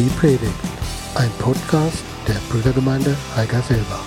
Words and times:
Die 0.00 0.08
Predigt, 0.18 0.54
ein 1.14 1.30
Podcast 1.38 2.02
der 2.26 2.40
Brüdergemeinde 2.50 3.14
Heigerselbach. 3.36 4.06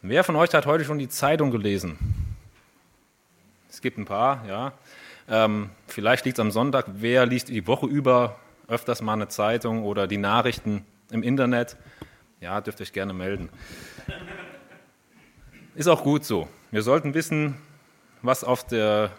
Wer 0.00 0.24
von 0.24 0.36
euch 0.36 0.54
hat 0.54 0.64
heute 0.64 0.86
schon 0.86 0.98
die 0.98 1.10
Zeitung 1.10 1.50
gelesen? 1.50 1.98
Es 3.68 3.82
gibt 3.82 3.98
ein 3.98 4.06
paar, 4.06 4.46
ja. 4.46 4.72
Ähm, 5.28 5.68
vielleicht 5.86 6.24
liegt 6.24 6.38
es 6.38 6.40
am 6.40 6.52
Sonntag. 6.52 6.86
Wer 6.94 7.26
liest 7.26 7.50
die 7.50 7.66
Woche 7.66 7.84
über 7.84 8.36
öfters 8.66 9.02
mal 9.02 9.12
eine 9.12 9.28
Zeitung 9.28 9.82
oder 9.82 10.06
die 10.06 10.16
Nachrichten 10.16 10.86
im 11.10 11.22
Internet? 11.22 11.76
Ja, 12.40 12.60
dürft 12.60 12.80
euch 12.80 12.92
gerne 12.92 13.12
melden. 13.12 13.48
Ist 15.74 15.88
auch 15.88 16.02
gut 16.02 16.24
so. 16.24 16.48
Wir 16.70 16.82
sollten 16.82 17.14
wissen, 17.14 17.56
was 18.22 18.44
auf 18.44 18.66
der 18.66 19.12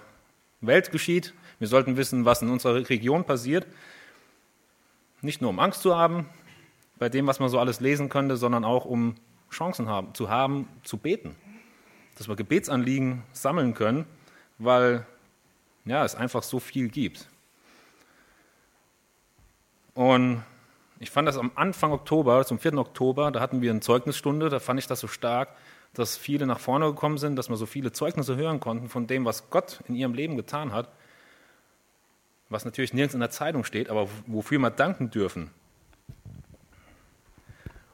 Welt 0.61 0.91
geschieht. 0.91 1.33
Wir 1.57 1.67
sollten 1.67 1.97
wissen, 1.97 2.25
was 2.25 2.41
in 2.41 2.49
unserer 2.49 2.89
Region 2.89 3.25
passiert. 3.25 3.65
Nicht 5.21 5.41
nur 5.41 5.49
um 5.49 5.59
Angst 5.59 5.81
zu 5.81 5.97
haben 5.97 6.29
bei 6.97 7.09
dem, 7.09 7.27
was 7.27 7.39
man 7.39 7.49
so 7.49 7.59
alles 7.59 7.79
lesen 7.79 8.09
könnte, 8.09 8.37
sondern 8.37 8.63
auch 8.63 8.85
um 8.85 9.15
Chancen 9.49 9.87
haben, 9.87 10.13
zu 10.13 10.29
haben, 10.29 10.67
zu 10.83 10.97
beten. 10.97 11.35
Dass 12.17 12.27
wir 12.27 12.35
Gebetsanliegen 12.35 13.23
sammeln 13.31 13.73
können, 13.73 14.05
weil 14.57 15.05
ja, 15.85 16.03
es 16.05 16.15
einfach 16.15 16.43
so 16.43 16.59
viel 16.59 16.89
gibt. 16.89 17.29
Und 19.93 20.43
ich 20.99 21.09
fand 21.09 21.27
das 21.27 21.37
am 21.37 21.51
Anfang 21.55 21.91
Oktober, 21.91 22.45
zum 22.45 22.59
4. 22.59 22.77
Oktober, 22.77 23.31
da 23.31 23.39
hatten 23.39 23.61
wir 23.61 23.71
eine 23.71 23.79
Zeugnisstunde, 23.79 24.49
da 24.49 24.59
fand 24.59 24.79
ich 24.79 24.87
das 24.87 24.99
so 24.99 25.07
stark, 25.07 25.55
dass 25.93 26.17
viele 26.17 26.45
nach 26.45 26.59
vorne 26.59 26.87
gekommen 26.87 27.17
sind, 27.17 27.35
dass 27.37 27.49
wir 27.49 27.55
so 27.55 27.65
viele 27.65 27.91
Zeugnisse 27.91 28.35
hören 28.35 28.59
konnten 28.59 28.89
von 28.89 29.07
dem, 29.07 29.25
was 29.25 29.49
Gott 29.49 29.79
in 29.87 29.95
ihrem 29.95 30.13
Leben 30.13 30.35
getan 30.35 30.73
hat, 30.73 30.89
was 32.49 32.65
natürlich 32.65 32.93
nirgends 32.93 33.13
in 33.13 33.21
der 33.21 33.29
Zeitung 33.29 33.63
steht, 33.63 33.89
aber 33.89 34.07
wofür 34.27 34.59
wir 34.59 34.69
danken 34.69 35.09
dürfen. 35.09 35.51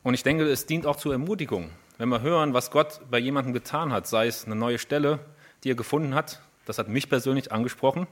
Und 0.04 0.14
ich 0.14 0.24
denke, 0.24 0.44
es 0.46 0.66
dient 0.66 0.86
auch 0.86 0.98
zur 0.98 1.14
Ermutigung, 1.14 1.72
wenn 1.98 2.10
wir 2.10 2.22
hören, 2.22 2.54
was 2.54 2.72
Gott 2.72 3.02
bei 3.10 3.20
jemandem 3.20 3.54
getan 3.54 3.94
hat, 3.94 4.08
sei 4.08 4.28
es 4.28 4.46
eine 4.46 4.56
neue 4.56 4.80
Stelle, 4.80 5.20
die 5.64 5.72
er 5.72 5.76
gefunden 5.76 6.16
hat. 6.16 6.42
Das 6.66 6.78
hat 6.78 6.90
mich 6.90 7.10
persönlich 7.10 7.52
angesprochen, 7.52 8.08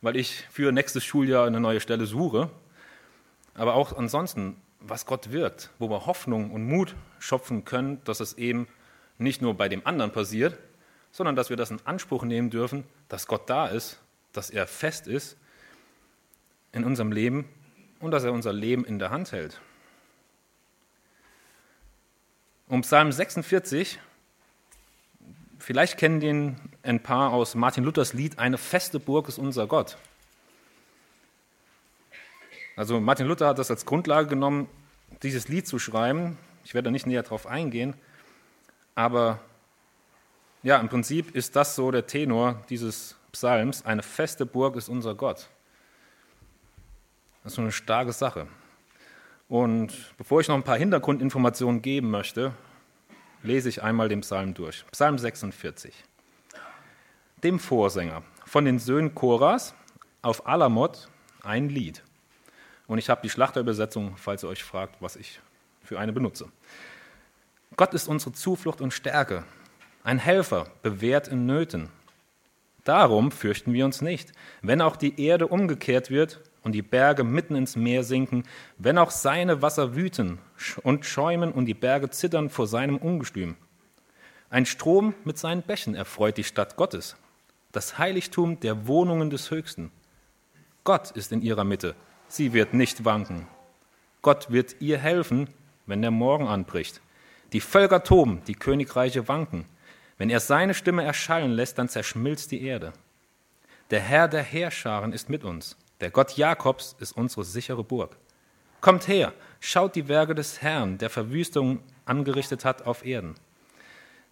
weil 0.00 0.16
ich 0.16 0.46
für 0.50 0.72
nächstes 0.72 1.04
Schuljahr 1.04 1.46
eine 1.46 1.60
neue 1.60 1.80
Stelle 1.80 2.06
suche. 2.06 2.50
Aber 3.56 3.74
auch 3.74 3.96
ansonsten, 3.96 4.60
was 4.80 5.06
Gott 5.06 5.32
wirkt, 5.32 5.70
wo 5.78 5.88
wir 5.88 6.06
Hoffnung 6.06 6.50
und 6.50 6.66
Mut 6.66 6.94
schöpfen 7.18 7.64
können, 7.64 8.02
dass 8.04 8.20
es 8.20 8.34
eben 8.34 8.68
nicht 9.18 9.42
nur 9.42 9.54
bei 9.54 9.68
dem 9.68 9.86
anderen 9.86 10.12
passiert, 10.12 10.58
sondern 11.10 11.36
dass 11.36 11.48
wir 11.48 11.56
das 11.56 11.70
in 11.70 11.80
Anspruch 11.84 12.24
nehmen 12.24 12.50
dürfen, 12.50 12.84
dass 13.08 13.26
Gott 13.26 13.48
da 13.48 13.66
ist, 13.66 14.00
dass 14.32 14.50
er 14.50 14.66
fest 14.66 15.06
ist 15.06 15.38
in 16.72 16.84
unserem 16.84 17.10
Leben 17.10 17.48
und 18.00 18.10
dass 18.10 18.24
er 18.24 18.32
unser 18.32 18.52
Leben 18.52 18.84
in 18.84 18.98
der 18.98 19.10
Hand 19.10 19.32
hält. 19.32 19.60
Um 22.68 22.82
Psalm 22.82 23.12
46, 23.12 23.98
vielleicht 25.58 25.96
kennen 25.96 26.20
den 26.20 26.56
ein 26.82 27.02
paar 27.02 27.32
aus 27.32 27.54
Martin 27.54 27.84
Luthers 27.84 28.12
Lied 28.12 28.38
Eine 28.38 28.58
feste 28.58 29.00
Burg 29.00 29.28
ist 29.28 29.38
unser 29.38 29.66
Gott. 29.66 29.96
Also 32.76 33.00
Martin 33.00 33.26
Luther 33.26 33.48
hat 33.48 33.58
das 33.58 33.70
als 33.70 33.86
Grundlage 33.86 34.28
genommen, 34.28 34.68
dieses 35.22 35.48
Lied 35.48 35.66
zu 35.66 35.78
schreiben. 35.78 36.36
Ich 36.64 36.74
werde 36.74 36.86
da 36.86 36.90
nicht 36.90 37.06
näher 37.06 37.22
drauf 37.22 37.46
eingehen, 37.46 37.94
aber 38.94 39.40
ja, 40.62 40.78
im 40.78 40.88
Prinzip 40.88 41.34
ist 41.34 41.56
das 41.56 41.74
so 41.76 41.90
der 41.90 42.06
Tenor 42.06 42.62
dieses 42.68 43.16
Psalms. 43.32 43.84
Eine 43.84 44.02
feste 44.02 44.46
Burg 44.46 44.76
ist 44.76 44.88
unser 44.88 45.14
Gott. 45.14 45.48
Das 47.42 47.52
ist 47.52 47.56
so 47.56 47.62
eine 47.62 47.72
starke 47.72 48.12
Sache. 48.12 48.48
Und 49.48 49.92
bevor 50.18 50.40
ich 50.40 50.48
noch 50.48 50.56
ein 50.56 50.64
paar 50.64 50.76
Hintergrundinformationen 50.76 51.82
geben 51.82 52.10
möchte, 52.10 52.52
lese 53.44 53.68
ich 53.68 53.82
einmal 53.82 54.08
den 54.08 54.22
Psalm 54.22 54.54
durch. 54.54 54.84
Psalm 54.90 55.18
46. 55.18 55.94
Dem 57.44 57.60
Vorsänger 57.60 58.22
von 58.44 58.64
den 58.64 58.80
Söhnen 58.80 59.14
Choras 59.14 59.74
auf 60.22 60.46
Alamot 60.48 61.08
ein 61.44 61.68
Lied. 61.68 62.02
Und 62.86 62.98
ich 62.98 63.10
habe 63.10 63.20
die 63.22 63.30
Schlachterübersetzung, 63.30 64.16
falls 64.16 64.44
ihr 64.44 64.48
euch 64.48 64.62
fragt, 64.62 65.00
was 65.00 65.16
ich 65.16 65.40
für 65.82 65.98
eine 65.98 66.12
benutze. 66.12 66.48
Gott 67.76 67.94
ist 67.94 68.08
unsere 68.08 68.32
Zuflucht 68.32 68.80
und 68.80 68.92
Stärke, 68.92 69.44
ein 70.02 70.18
Helfer, 70.18 70.68
bewährt 70.82 71.28
in 71.28 71.46
Nöten. 71.46 71.88
Darum 72.84 73.32
fürchten 73.32 73.72
wir 73.72 73.84
uns 73.84 74.00
nicht, 74.00 74.32
wenn 74.62 74.80
auch 74.80 74.94
die 74.94 75.20
Erde 75.20 75.48
umgekehrt 75.48 76.10
wird 76.10 76.40
und 76.62 76.72
die 76.72 76.82
Berge 76.82 77.24
mitten 77.24 77.56
ins 77.56 77.74
Meer 77.74 78.04
sinken, 78.04 78.44
wenn 78.78 78.98
auch 78.98 79.10
seine 79.10 79.62
Wasser 79.62 79.96
wüten 79.96 80.38
und 80.84 81.04
schäumen 81.04 81.50
und 81.50 81.66
die 81.66 81.74
Berge 81.74 82.10
zittern 82.10 82.50
vor 82.50 82.68
seinem 82.68 82.98
Ungestüm. 82.98 83.56
Ein 84.48 84.64
Strom 84.64 85.14
mit 85.24 85.38
seinen 85.38 85.62
Bächen 85.62 85.96
erfreut 85.96 86.36
die 86.36 86.44
Stadt 86.44 86.76
Gottes, 86.76 87.16
das 87.72 87.98
Heiligtum 87.98 88.60
der 88.60 88.86
Wohnungen 88.86 89.30
des 89.30 89.50
Höchsten. 89.50 89.90
Gott 90.84 91.10
ist 91.10 91.32
in 91.32 91.42
ihrer 91.42 91.64
Mitte, 91.64 91.96
sie 92.28 92.52
wird 92.52 92.74
nicht 92.74 93.04
wanken. 93.04 93.46
Gott 94.22 94.50
wird 94.50 94.76
ihr 94.80 94.98
helfen, 94.98 95.48
wenn 95.86 96.02
der 96.02 96.10
Morgen 96.10 96.48
anbricht. 96.48 97.00
Die 97.52 97.60
Völker 97.60 98.02
toben, 98.02 98.42
die 98.46 98.54
Königreiche 98.54 99.28
wanken. 99.28 99.66
Wenn 100.18 100.30
er 100.30 100.40
seine 100.40 100.74
Stimme 100.74 101.04
erschallen 101.04 101.52
lässt, 101.52 101.78
dann 101.78 101.88
zerschmilzt 101.88 102.50
die 102.50 102.62
Erde. 102.62 102.92
Der 103.90 104.00
Herr 104.00 104.26
der 104.26 104.42
Heerscharen 104.42 105.12
ist 105.12 105.30
mit 105.30 105.44
uns. 105.44 105.76
Der 106.00 106.10
Gott 106.10 106.36
Jakobs 106.36 106.96
ist 106.98 107.12
unsere 107.12 107.44
sichere 107.44 107.84
Burg. 107.84 108.16
Kommt 108.80 109.08
her, 109.08 109.32
schaut 109.60 109.94
die 109.94 110.08
Werke 110.08 110.34
des 110.34 110.60
Herrn, 110.60 110.98
der 110.98 111.10
Verwüstung 111.10 111.80
angerichtet 112.04 112.64
hat 112.64 112.86
auf 112.86 113.04
Erden. 113.04 113.34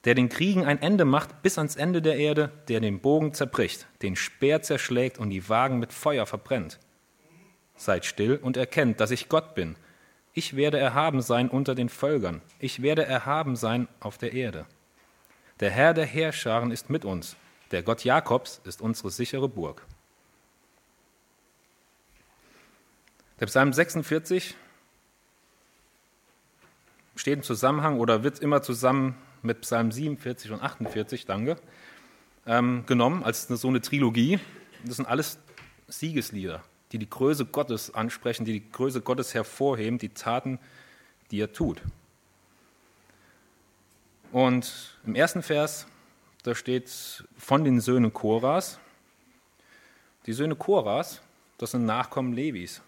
Der 0.05 0.15
den 0.15 0.29
Kriegen 0.29 0.67
ein 0.67 0.83
Ende 0.83 1.05
macht 1.05 1.43
bis 1.43 1.57
ans 1.57 1.77
Ende 1.77 2.03
der 2.03 2.17
Erde, 2.17 2.51
der 2.69 2.81
den 2.81 3.01
Bogen 3.01 3.33
zerbricht, 3.33 3.87
den 4.03 4.17
Speer 4.17 4.61
zerschlägt 4.61 5.19
und 5.19 5.31
die 5.31 5.49
Wagen 5.49 5.79
mit 5.79 5.93
Feuer 5.93 6.27
verbrennt. 6.27 6.79
Seid 7.77 8.05
still 8.05 8.37
und 8.37 8.57
erkennt, 8.57 9.01
dass 9.01 9.11
ich 9.11 9.29
Gott 9.29 9.55
bin. 9.55 9.77
Ich 10.33 10.57
werde 10.57 10.79
erhaben 10.79 11.23
sein 11.23 11.49
unter 11.49 11.75
den 11.75 11.89
Völkern. 11.89 12.43
Ich 12.59 12.83
werde 12.83 13.05
erhaben 13.05 13.57
sein 13.57 13.89
auf 14.01 14.19
der 14.19 14.33
Erde. 14.33 14.67
Der 15.61 15.71
Herr 15.71 15.95
der 15.95 16.07
Heerscharen 16.07 16.71
ist 16.71 16.91
mit 16.91 17.05
uns. 17.05 17.37
Der 17.71 17.83
Gott 17.83 18.05
Jakobs 18.05 18.61
ist 18.65 18.81
unsere 18.81 19.11
sichere 19.11 19.49
Burg. 19.49 19.87
Der 23.41 23.47
Psalm 23.47 23.73
46 23.73 24.55
steht 27.17 27.35
im 27.35 27.43
Zusammenhang 27.43 27.99
oder 27.99 28.23
wird 28.23 28.39
immer 28.39 28.63
zusammen 28.63 29.17
mit 29.43 29.61
Psalm 29.63 29.93
47 29.93 30.51
und 30.53 30.63
48, 30.63 31.27
danke, 31.27 31.57
ähm, 32.47 32.85
genommen 32.87 33.23
als 33.23 33.47
so 33.47 33.69
eine 33.69 33.81
Trilogie. 33.81 34.39
Das 34.85 34.97
sind 34.97 35.07
alles 35.07 35.39
Siegeslieder, 35.89 36.63
die 36.95 36.99
die 37.01 37.11
Größe 37.11 37.45
Gottes 37.45 37.93
ansprechen, 37.93 38.45
die 38.45 38.61
die 38.61 38.71
Größe 38.71 39.01
Gottes 39.01 39.35
hervorheben, 39.35 39.99
die 39.99 40.11
Taten, 40.11 40.61
die 41.33 41.41
er 41.41 41.53
tut. 41.53 41.83
Und 44.31 44.97
im 45.05 45.17
ersten 45.17 45.43
Vers, 45.43 45.89
da 46.45 46.55
steht 46.55 47.25
von 47.37 47.65
den 47.65 47.81
Söhnen 47.81 48.13
Koras. 48.13 48.79
Die 50.27 50.33
Söhne 50.33 50.55
Koras, 50.55 51.21
das 51.59 51.73
sind 51.73 51.85
Nachkommen 51.85 52.33
Levis. 52.33 52.81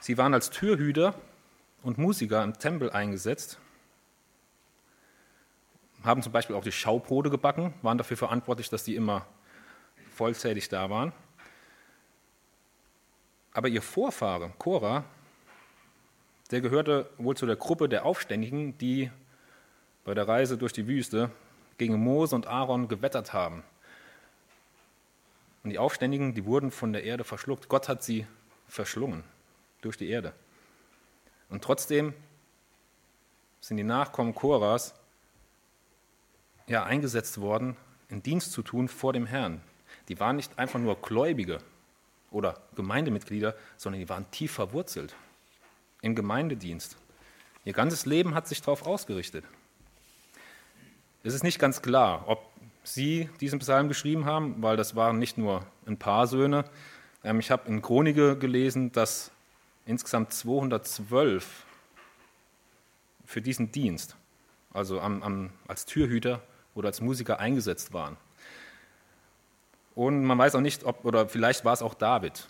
Sie 0.00 0.18
waren 0.18 0.34
als 0.34 0.50
Türhüter 0.50 1.14
und 1.82 1.96
Musiker 1.96 2.44
im 2.44 2.58
Tempel 2.58 2.90
eingesetzt, 2.90 3.58
haben 6.02 6.22
zum 6.22 6.32
Beispiel 6.32 6.56
auch 6.56 6.64
die 6.64 6.72
Schaubrote 6.72 7.30
gebacken, 7.30 7.72
waren 7.80 7.96
dafür 7.96 8.18
verantwortlich, 8.18 8.68
dass 8.68 8.84
die 8.84 8.96
immer 8.96 9.26
vollzählig 10.14 10.68
da 10.68 10.90
waren. 10.90 11.14
Aber 13.54 13.68
ihr 13.68 13.82
Vorfahre, 13.82 14.52
Korah, 14.58 15.04
der 16.50 16.60
gehörte 16.60 17.08
wohl 17.16 17.36
zu 17.36 17.46
der 17.46 17.56
Gruppe 17.56 17.88
der 17.88 18.04
Aufständigen, 18.04 18.76
die 18.78 19.10
bei 20.04 20.12
der 20.12 20.28
Reise 20.28 20.58
durch 20.58 20.72
die 20.72 20.86
Wüste 20.86 21.30
gegen 21.78 21.98
Mose 21.98 22.34
und 22.34 22.46
Aaron 22.46 22.88
gewettert 22.88 23.32
haben. 23.32 23.62
Und 25.62 25.70
die 25.70 25.78
Aufständigen, 25.78 26.34
die 26.34 26.44
wurden 26.44 26.70
von 26.70 26.92
der 26.92 27.04
Erde 27.04 27.24
verschluckt. 27.24 27.68
Gott 27.68 27.88
hat 27.88 28.02
sie 28.02 28.26
verschlungen 28.68 29.24
durch 29.80 29.96
die 29.96 30.10
Erde. 30.10 30.34
Und 31.48 31.62
trotzdem 31.62 32.12
sind 33.60 33.76
die 33.76 33.84
Nachkommen 33.84 34.34
Koras 34.34 34.94
ja 36.66 36.84
eingesetzt 36.84 37.40
worden, 37.40 37.76
in 38.08 38.22
Dienst 38.22 38.52
zu 38.52 38.62
tun 38.62 38.88
vor 38.88 39.12
dem 39.12 39.26
Herrn. 39.26 39.62
Die 40.08 40.18
waren 40.20 40.36
nicht 40.36 40.58
einfach 40.58 40.80
nur 40.80 41.00
Gläubige 41.00 41.60
oder 42.34 42.60
Gemeindemitglieder, 42.74 43.54
sondern 43.76 44.00
die 44.00 44.08
waren 44.08 44.30
tief 44.30 44.52
verwurzelt 44.52 45.14
im 46.02 46.14
Gemeindedienst. 46.14 46.96
Ihr 47.64 47.72
ganzes 47.72 48.04
Leben 48.04 48.34
hat 48.34 48.46
sich 48.46 48.60
darauf 48.60 48.86
ausgerichtet. 48.86 49.44
Es 51.22 51.32
ist 51.32 51.44
nicht 51.44 51.58
ganz 51.58 51.80
klar, 51.80 52.24
ob 52.26 52.44
sie 52.82 53.30
diesen 53.40 53.60
Psalm 53.60 53.88
geschrieben 53.88 54.26
haben, 54.26 54.62
weil 54.62 54.76
das 54.76 54.94
waren 54.94 55.18
nicht 55.18 55.38
nur 55.38 55.64
ein 55.86 55.96
paar 55.96 56.26
Söhne. 56.26 56.64
Ähm, 57.22 57.40
ich 57.40 57.50
habe 57.50 57.68
in 57.68 57.80
Chronike 57.80 58.36
gelesen, 58.36 58.92
dass 58.92 59.30
insgesamt 59.86 60.34
212 60.34 61.64
für 63.24 63.40
diesen 63.40 63.72
Dienst, 63.72 64.16
also 64.72 65.00
am, 65.00 65.22
am, 65.22 65.50
als 65.66 65.86
Türhüter 65.86 66.42
oder 66.74 66.88
als 66.88 67.00
Musiker 67.00 67.38
eingesetzt 67.38 67.94
waren. 67.94 68.18
Und 69.94 70.24
man 70.24 70.38
weiß 70.38 70.54
auch 70.54 70.60
nicht, 70.60 70.84
ob, 70.84 71.04
oder 71.04 71.28
vielleicht 71.28 71.64
war 71.64 71.72
es 71.72 71.82
auch 71.82 71.94
David, 71.94 72.48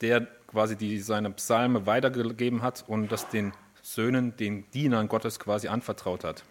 der 0.00 0.26
quasi 0.46 0.76
die, 0.76 0.98
seine 1.00 1.30
Psalme 1.30 1.86
weitergegeben 1.86 2.62
hat 2.62 2.84
und 2.86 3.12
das 3.12 3.28
den 3.28 3.52
Söhnen, 3.82 4.36
den 4.36 4.68
Dienern 4.70 5.08
Gottes 5.08 5.38
quasi 5.38 5.68
anvertraut 5.68 6.24
hat. 6.24 6.42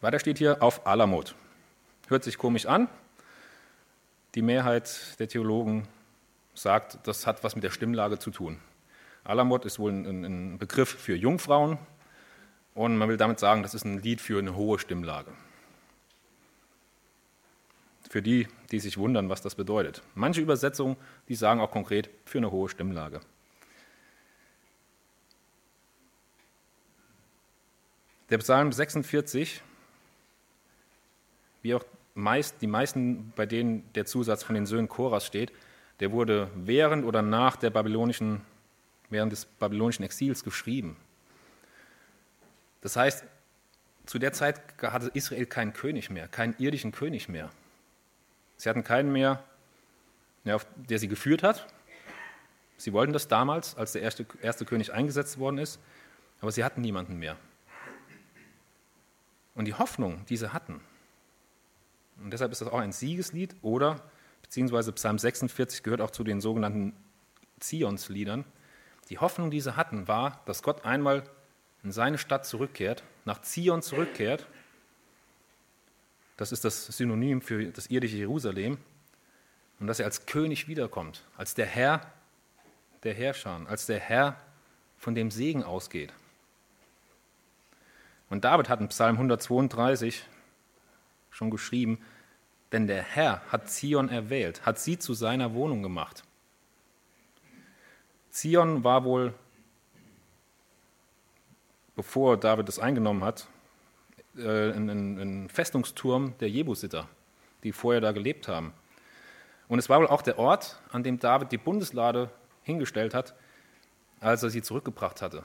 Weiter 0.00 0.18
steht 0.18 0.38
hier 0.38 0.62
auf 0.62 0.86
Alamot. 0.86 1.34
Hört 2.08 2.24
sich 2.24 2.38
komisch 2.38 2.66
an. 2.66 2.88
Die 4.34 4.42
Mehrheit 4.42 5.18
der 5.20 5.28
Theologen 5.28 5.86
sagt, 6.54 7.06
das 7.06 7.26
hat 7.26 7.44
was 7.44 7.54
mit 7.54 7.62
der 7.62 7.70
Stimmlage 7.70 8.18
zu 8.18 8.30
tun. 8.30 8.58
Alamot 9.24 9.64
ist 9.64 9.78
wohl 9.78 9.92
ein, 9.92 10.24
ein 10.24 10.58
Begriff 10.58 10.88
für 10.88 11.14
Jungfrauen 11.14 11.78
und 12.74 12.96
man 12.96 13.08
will 13.08 13.16
damit 13.16 13.38
sagen, 13.38 13.62
das 13.62 13.74
ist 13.74 13.84
ein 13.84 14.02
Lied 14.02 14.20
für 14.20 14.38
eine 14.38 14.56
hohe 14.56 14.78
Stimmlage. 14.78 15.30
Für 18.12 18.20
die, 18.20 18.46
die 18.70 18.78
sich 18.78 18.98
wundern, 18.98 19.30
was 19.30 19.40
das 19.40 19.54
bedeutet. 19.54 20.02
Manche 20.14 20.42
Übersetzungen, 20.42 20.98
die 21.28 21.34
sagen 21.34 21.62
auch 21.62 21.70
konkret 21.70 22.10
für 22.26 22.36
eine 22.36 22.50
hohe 22.50 22.68
Stimmlage. 22.68 23.22
Der 28.28 28.36
Psalm 28.36 28.70
46, 28.70 29.62
wie 31.62 31.74
auch 31.74 31.84
meist, 32.12 32.60
die 32.60 32.66
meisten, 32.66 33.32
bei 33.34 33.46
denen 33.46 33.90
der 33.94 34.04
Zusatz 34.04 34.42
von 34.42 34.56
den 34.56 34.66
Söhnen 34.66 34.90
Choras 34.90 35.24
steht, 35.24 35.50
der 36.00 36.12
wurde 36.12 36.50
während 36.54 37.06
oder 37.06 37.22
nach 37.22 37.56
der 37.56 37.70
babylonischen, 37.70 38.42
während 39.08 39.32
des 39.32 39.46
babylonischen 39.46 40.04
Exils 40.04 40.44
geschrieben. 40.44 40.98
Das 42.82 42.94
heißt, 42.94 43.24
zu 44.04 44.18
der 44.18 44.34
Zeit 44.34 44.60
hatte 44.82 45.10
Israel 45.14 45.46
keinen 45.46 45.72
König 45.72 46.10
mehr, 46.10 46.28
keinen 46.28 46.54
irdischen 46.58 46.92
König 46.92 47.30
mehr. 47.30 47.48
Sie 48.62 48.68
hatten 48.68 48.84
keinen 48.84 49.10
mehr, 49.10 49.42
der 50.44 51.00
sie 51.00 51.08
geführt 51.08 51.42
hat. 51.42 51.66
Sie 52.76 52.92
wollten 52.92 53.12
das 53.12 53.26
damals, 53.26 53.76
als 53.76 53.90
der 53.90 54.02
erste, 54.02 54.24
erste 54.40 54.64
König 54.64 54.92
eingesetzt 54.92 55.40
worden 55.40 55.58
ist, 55.58 55.80
aber 56.40 56.52
sie 56.52 56.62
hatten 56.62 56.80
niemanden 56.80 57.18
mehr. 57.18 57.36
Und 59.56 59.64
die 59.64 59.74
Hoffnung, 59.74 60.24
die 60.26 60.36
sie 60.36 60.52
hatten, 60.52 60.80
und 62.22 62.32
deshalb 62.32 62.52
ist 62.52 62.60
das 62.60 62.68
auch 62.68 62.78
ein 62.78 62.92
Siegeslied 62.92 63.56
oder 63.62 64.00
beziehungsweise 64.42 64.92
Psalm 64.92 65.18
46 65.18 65.82
gehört 65.82 66.00
auch 66.00 66.12
zu 66.12 66.22
den 66.22 66.40
sogenannten 66.40 66.94
Zionsliedern. 67.58 68.44
Die 69.10 69.18
Hoffnung, 69.18 69.50
die 69.50 69.60
sie 69.60 69.74
hatten, 69.74 70.06
war, 70.06 70.40
dass 70.46 70.62
Gott 70.62 70.84
einmal 70.84 71.24
in 71.82 71.90
seine 71.90 72.16
Stadt 72.16 72.46
zurückkehrt, 72.46 73.02
nach 73.24 73.42
Zion 73.42 73.82
zurückkehrt. 73.82 74.46
Das 76.36 76.52
ist 76.52 76.64
das 76.64 76.86
Synonym 76.86 77.40
für 77.42 77.66
das 77.66 77.86
irdische 77.86 78.16
Jerusalem. 78.16 78.78
Und 79.78 79.86
dass 79.86 79.98
er 79.98 80.06
als 80.06 80.26
König 80.26 80.68
wiederkommt, 80.68 81.24
als 81.36 81.54
der 81.54 81.66
Herr 81.66 82.12
der 83.02 83.14
Herrscher, 83.14 83.60
als 83.66 83.86
der 83.86 83.98
Herr, 83.98 84.36
von 84.96 85.14
dem 85.14 85.32
Segen 85.32 85.64
ausgeht. 85.64 86.12
Und 88.30 88.44
David 88.44 88.68
hat 88.68 88.80
in 88.80 88.88
Psalm 88.88 89.16
132 89.16 90.24
schon 91.30 91.50
geschrieben, 91.50 91.98
denn 92.70 92.86
der 92.86 93.02
Herr 93.02 93.42
hat 93.48 93.68
Zion 93.68 94.08
erwählt, 94.08 94.64
hat 94.64 94.78
sie 94.78 94.98
zu 94.98 95.14
seiner 95.14 95.52
Wohnung 95.54 95.82
gemacht. 95.82 96.22
Zion 98.30 98.84
war 98.84 99.04
wohl 99.04 99.34
bevor 101.94 102.36
David 102.36 102.68
es 102.68 102.78
eingenommen 102.78 103.22
hat, 103.22 103.46
äh, 104.36 104.72
ein, 104.72 104.88
ein 104.88 105.48
Festungsturm 105.48 106.34
der 106.38 106.50
Jebusiter, 106.50 107.08
die 107.62 107.72
vorher 107.72 108.00
da 108.00 108.12
gelebt 108.12 108.48
haben. 108.48 108.72
Und 109.68 109.78
es 109.78 109.88
war 109.88 110.00
wohl 110.00 110.08
auch 110.08 110.22
der 110.22 110.38
Ort, 110.38 110.80
an 110.90 111.02
dem 111.02 111.18
David 111.18 111.52
die 111.52 111.58
Bundeslade 111.58 112.30
hingestellt 112.62 113.14
hat, 113.14 113.34
als 114.20 114.42
er 114.42 114.50
sie 114.50 114.62
zurückgebracht 114.62 115.22
hatte. 115.22 115.42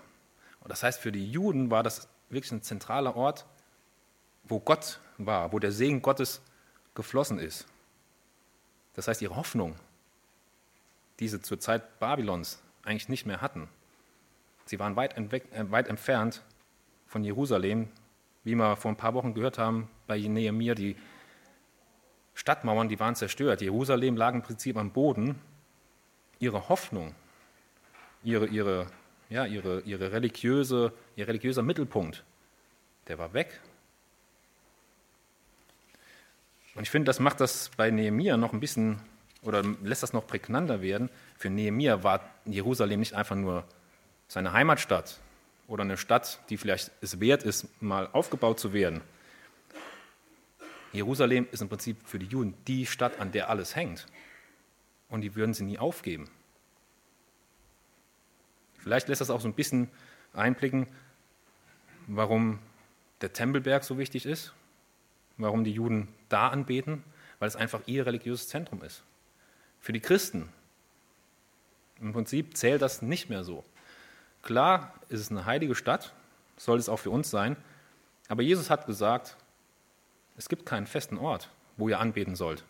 Und 0.62 0.70
das 0.70 0.84
heißt, 0.84 1.00
für 1.00 1.12
die 1.12 1.32
Juden 1.32 1.72
war 1.72 1.84
das 1.84 2.08
wirklich 2.30 2.52
ein 2.52 2.62
zentraler 2.62 3.16
Ort, 3.16 3.46
wo 4.44 4.60
Gott 4.60 5.00
war, 5.18 5.52
wo 5.54 5.60
der 5.60 5.72
Segen 5.72 6.02
Gottes 6.02 6.42
geflossen 6.94 7.40
ist. 7.40 7.66
Das 8.96 9.08
heißt, 9.08 9.22
ihre 9.22 9.36
Hoffnung, 9.36 9.76
die 11.20 11.28
sie 11.28 11.42
zur 11.42 11.60
Zeit 11.60 12.00
Babylons 12.00 12.62
eigentlich 12.84 13.10
nicht 13.10 13.26
mehr 13.26 13.42
hatten, 13.42 13.70
Sie 14.68 14.80
waren 14.80 14.96
weit, 14.96 15.18
äh, 15.18 15.72
weit 15.72 15.88
entfernt 15.88 16.44
von 17.08 17.24
Jerusalem, 17.24 17.88
wie 18.48 18.56
wir 18.56 18.78
vor 18.78 18.90
ein 18.90 18.96
paar 18.96 19.14
Wochen 19.14 19.34
gehört 19.34 19.58
haben 19.58 19.90
bei 20.08 20.18
Nehemiah, 20.18 20.74
die 20.74 20.96
Stadtmauern, 22.34 22.88
die 22.88 22.98
waren 22.98 23.14
zerstört. 23.14 23.62
Jerusalem 23.62 24.16
lag 24.16 24.34
im 24.34 24.42
Prinzip 24.42 24.78
am 24.78 24.92
Boden. 24.92 25.36
Ihre 26.40 26.70
Hoffnung, 26.70 27.14
ihre, 28.24 28.46
ihre, 28.48 28.88
ja, 29.30 29.46
ihre, 29.46 29.82
ihre 29.82 30.14
religiöse, 30.14 30.94
ihr 31.18 31.28
religiöser 31.28 31.62
Mittelpunkt, 31.62 32.24
der 33.10 33.18
war 33.18 33.34
weg. 33.34 33.60
Und 36.76 36.84
ich 36.84 36.90
finde, 36.90 37.08
das 37.08 37.20
macht 37.20 37.42
das 37.42 37.72
bei 37.76 37.92
Nehemiah 37.92 38.38
noch 38.38 38.54
ein 38.54 38.62
bisschen, 38.62 39.02
oder 39.42 39.62
lässt 39.84 40.04
das 40.04 40.14
noch 40.14 40.26
prägnanter 40.26 40.82
werden. 40.82 41.10
Für 41.36 41.50
Nehemiah 41.50 42.04
war 42.04 42.22
Jerusalem 42.46 43.02
nicht 43.02 43.14
einfach 43.14 43.36
nur 43.36 43.66
seine 44.30 44.54
Heimatstadt 44.54 45.20
oder 45.68 45.84
eine 45.84 45.98
Stadt, 45.98 46.40
die 46.50 46.58
vielleicht 46.58 46.92
es 47.02 47.20
wert 47.20 47.44
ist, 47.44 47.68
mal 47.82 48.10
aufgebaut 48.12 48.60
zu 48.60 48.74
werden. 48.74 49.02
Jerusalem 50.94 51.48
ist 51.52 51.62
im 51.62 51.70
Prinzip 51.70 51.98
für 52.06 52.20
die 52.20 52.26
Juden 52.26 52.56
die 52.66 52.86
Stadt, 52.86 53.20
an 53.20 53.32
der 53.32 53.50
alles 53.50 53.76
hängt. 53.76 54.08
Und 55.10 55.22
die 55.22 55.36
würden 55.36 55.54
sie 55.54 55.64
nie 55.64 55.78
aufgeben. 55.78 56.30
Vielleicht 58.78 59.08
lässt 59.10 59.22
das 59.22 59.30
auch 59.30 59.42
so 59.42 59.48
ein 59.48 59.54
bisschen 59.54 59.90
einblicken, 60.34 60.88
warum 62.08 62.60
der 63.22 63.34
Tempelberg 63.34 63.84
so 63.84 63.98
wichtig 63.98 64.26
ist, 64.26 64.54
warum 65.38 65.64
die 65.64 65.72
Juden 65.72 66.08
da 66.30 66.48
anbeten, 66.48 67.04
weil 67.40 67.48
es 67.48 67.56
einfach 67.56 67.82
ihr 67.86 68.06
religiöses 68.06 68.48
Zentrum 68.48 68.82
ist. 68.82 69.04
Für 69.80 69.94
die 69.94 70.00
Christen 70.00 70.50
im 72.00 72.14
Prinzip 72.14 72.56
zählt 72.56 72.82
das 72.82 73.02
nicht 73.02 73.30
mehr 73.30 73.44
so. 73.44 73.64
Klar 74.48 74.94
ist 75.10 75.20
es 75.20 75.30
eine 75.30 75.46
heilige 75.46 75.76
Stadt, 75.76 76.14
soll 76.56 76.80
es 76.80 76.88
auch 76.88 77.00
für 77.00 77.10
uns 77.10 77.30
sein, 77.30 77.58
aber 78.30 78.44
Jesus 78.44 78.70
hat 78.70 78.86
gesagt, 78.86 79.36
es 80.38 80.48
gibt 80.48 80.66
keinen 80.66 80.88
festen 80.88 81.18
Ort, 81.18 81.50
wo 81.76 81.90
ihr 81.90 82.00
anbeten 82.00 82.34
sollt. 82.38 82.64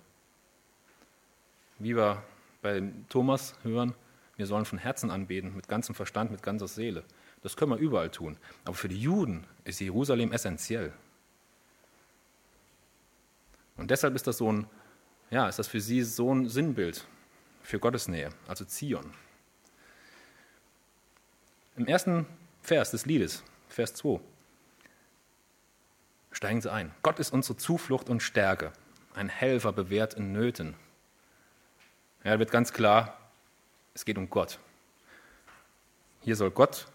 Wie 1.77 1.95
wir 1.95 2.23
bei 2.63 2.81
Thomas 3.09 3.53
hören, 3.61 3.93
wir 4.37 4.47
sollen 4.47 4.65
von 4.65 4.79
Herzen 4.79 5.11
anbeten, 5.11 5.55
mit 5.55 5.67
ganzem 5.67 5.93
Verstand, 5.93 6.31
mit 6.31 6.41
ganzer 6.41 6.67
Seele. 6.67 7.03
Das 7.43 7.55
können 7.55 7.69
wir 7.69 7.77
überall 7.77 8.09
tun. 8.09 8.37
Aber 8.65 8.73
für 8.73 8.87
die 8.87 8.99
Juden 8.99 9.45
ist 9.63 9.79
Jerusalem 9.79 10.31
essentiell. 10.31 10.91
Und 13.75 13.91
deshalb 13.91 14.15
ist 14.15 14.25
das 14.25 14.39
so 14.39 14.51
ein, 14.51 14.65
ja, 15.29 15.47
ist 15.47 15.59
das 15.59 15.67
für 15.67 15.79
sie 15.79 16.01
so 16.01 16.33
ein 16.33 16.49
Sinnbild 16.49 17.05
für 17.61 17.77
Gottes 17.77 18.07
Nähe, 18.07 18.31
also 18.47 18.65
Zion. 18.65 19.13
Im 21.77 21.85
ersten 21.85 22.25
Vers 22.63 22.89
des 22.89 23.05
Liedes, 23.05 23.43
Vers 23.69 23.93
2, 23.93 24.19
steigen 26.31 26.59
sie 26.59 26.71
ein. 26.71 26.91
Gott 27.03 27.19
ist 27.19 27.31
unsere 27.31 27.55
Zuflucht 27.55 28.09
und 28.09 28.23
Stärke, 28.23 28.73
ein 29.13 29.29
Helfer 29.29 29.71
bewährt 29.73 30.15
in 30.15 30.31
Nöten. 30.31 30.73
Ja, 32.23 32.31
da 32.31 32.39
wird 32.39 32.49
ganz 32.49 32.73
klar, 32.73 33.15
es 33.93 34.05
geht 34.05 34.17
um 34.17 34.27
Gott. 34.31 34.57
Hier 36.21 36.35
soll 36.35 36.49
Gott 36.49 36.87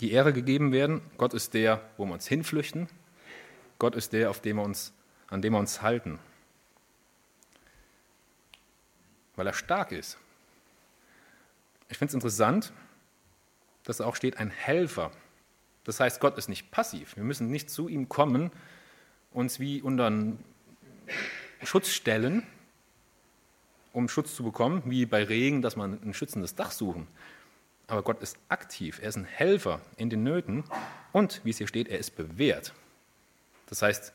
die 0.00 0.12
Ehre 0.12 0.32
gegeben 0.32 0.72
werden. 0.72 1.02
Gott 1.18 1.34
ist 1.34 1.52
der, 1.52 1.82
wo 1.98 2.06
wir 2.06 2.14
uns 2.14 2.26
hinflüchten. 2.26 2.88
Gott 3.78 3.94
ist 3.94 4.14
der, 4.14 4.30
auf 4.30 4.40
dem 4.40 4.56
wir 4.56 4.62
uns, 4.62 4.94
an 5.28 5.42
dem 5.42 5.52
wir 5.52 5.58
uns 5.58 5.82
halten. 5.82 6.18
Weil 9.36 9.46
er 9.46 9.52
stark 9.52 9.92
ist. 9.92 10.16
Ich 11.90 11.98
finde 11.98 12.10
es 12.10 12.14
interessant, 12.14 12.72
dass 13.84 14.00
auch 14.00 14.16
steht 14.16 14.36
ein 14.36 14.50
Helfer. 14.50 15.10
Das 15.84 16.00
heißt, 16.00 16.20
Gott 16.20 16.36
ist 16.38 16.48
nicht 16.48 16.70
passiv. 16.70 17.16
Wir 17.16 17.24
müssen 17.24 17.50
nicht 17.50 17.70
zu 17.70 17.88
ihm 17.88 18.08
kommen, 18.08 18.50
uns 19.32 19.60
wie 19.60 19.82
unter 19.82 20.06
einen 20.06 20.42
Schutz 21.62 21.90
stellen, 21.90 22.46
um 23.92 24.08
Schutz 24.08 24.34
zu 24.34 24.44
bekommen, 24.44 24.82
wie 24.86 25.06
bei 25.06 25.24
Regen, 25.24 25.62
dass 25.62 25.76
man 25.76 26.00
ein 26.02 26.14
schützendes 26.14 26.54
Dach 26.54 26.70
suchen. 26.70 27.06
Aber 27.86 28.02
Gott 28.02 28.22
ist 28.22 28.38
aktiv, 28.48 29.00
er 29.02 29.08
ist 29.08 29.16
ein 29.16 29.24
Helfer 29.24 29.80
in 29.96 30.10
den 30.10 30.22
Nöten 30.22 30.64
und, 31.12 31.40
wie 31.44 31.50
es 31.50 31.58
hier 31.58 31.66
steht, 31.66 31.88
er 31.88 31.98
ist 31.98 32.14
bewährt. 32.16 32.72
Das 33.66 33.82
heißt, 33.82 34.12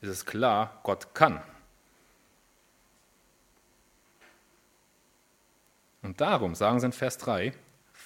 es 0.00 0.08
ist 0.08 0.26
klar, 0.26 0.80
Gott 0.82 1.14
kann. 1.14 1.40
Und 6.02 6.20
darum 6.20 6.56
sagen 6.56 6.80
sie 6.80 6.86
in 6.86 6.92
Vers 6.92 7.18
3, 7.18 7.52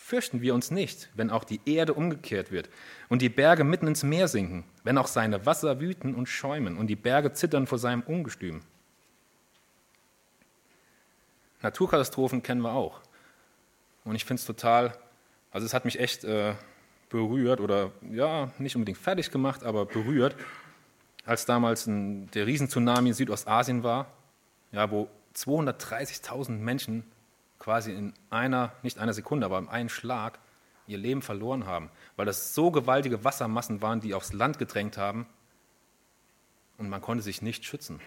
fürchten 0.07 0.41
wir 0.41 0.55
uns 0.55 0.71
nicht, 0.71 1.09
wenn 1.17 1.31
auch 1.31 1.43
die 1.43 1.59
Erde 1.67 1.93
umgekehrt 1.93 2.53
wird 2.53 2.71
und 3.09 3.23
die 3.23 3.29
Berge 3.29 3.65
mitten 3.65 3.89
ins 3.89 4.05
Meer 4.05 4.29
sinken, 4.29 4.63
wenn 4.85 4.99
auch 4.99 5.09
seine 5.09 5.47
Wasser 5.47 5.81
wüten 5.81 6.15
und 6.15 6.29
schäumen 6.29 6.79
und 6.79 6.87
die 6.87 6.95
Berge 6.95 7.33
zittern 7.33 7.67
vor 7.67 7.79
seinem 7.79 8.03
Ungestüm. 8.03 8.61
Naturkatastrophen 11.61 12.45
kennen 12.45 12.61
wir 12.61 12.71
auch. 12.71 13.01
Und 14.05 14.15
ich 14.15 14.25
finde 14.25 14.39
es 14.39 14.47
total, 14.47 14.97
also 15.51 15.67
es 15.67 15.75
hat 15.75 15.85
mich 15.85 15.99
echt 15.99 16.23
äh, 16.23 16.55
berührt 17.09 17.61
oder 17.61 17.91
ja, 18.09 18.53
nicht 18.59 18.77
unbedingt 18.77 18.99
fertig 18.99 19.33
gemacht, 19.33 19.65
aber 19.65 19.87
berührt, 19.87 20.37
als 21.25 21.47
damals 21.47 21.89
ein, 21.89 22.31
der 22.31 22.47
Riesentsunami 22.47 23.09
in 23.09 23.15
Südostasien 23.17 23.83
war, 23.83 24.07
ja, 24.71 24.89
wo 24.89 25.09
230.000 25.35 26.53
Menschen 26.53 27.03
quasi 27.67 27.93
in 27.93 28.15
einer, 28.31 28.71
nicht 28.85 29.01
einer 29.01 29.13
Sekunde, 29.13 29.45
aber 29.45 29.59
in 29.59 29.69
einem 29.69 29.89
Schlag 29.89 30.39
ihr 30.87 30.99
Leben 30.99 31.21
verloren 31.21 31.67
haben, 31.67 31.91
weil 32.15 32.25
das 32.25 32.55
so 32.55 32.71
gewaltige 32.71 33.25
Wassermassen 33.25 33.83
waren, 33.83 34.01
die 34.01 34.15
aufs 34.15 34.33
Land 34.33 34.61
gedrängt 34.61 34.97
haben 34.97 35.27
und 36.79 36.89
man 36.89 37.01
konnte 37.01 37.25
sich 37.25 37.43
nicht 37.43 37.65
schützen. 37.65 37.99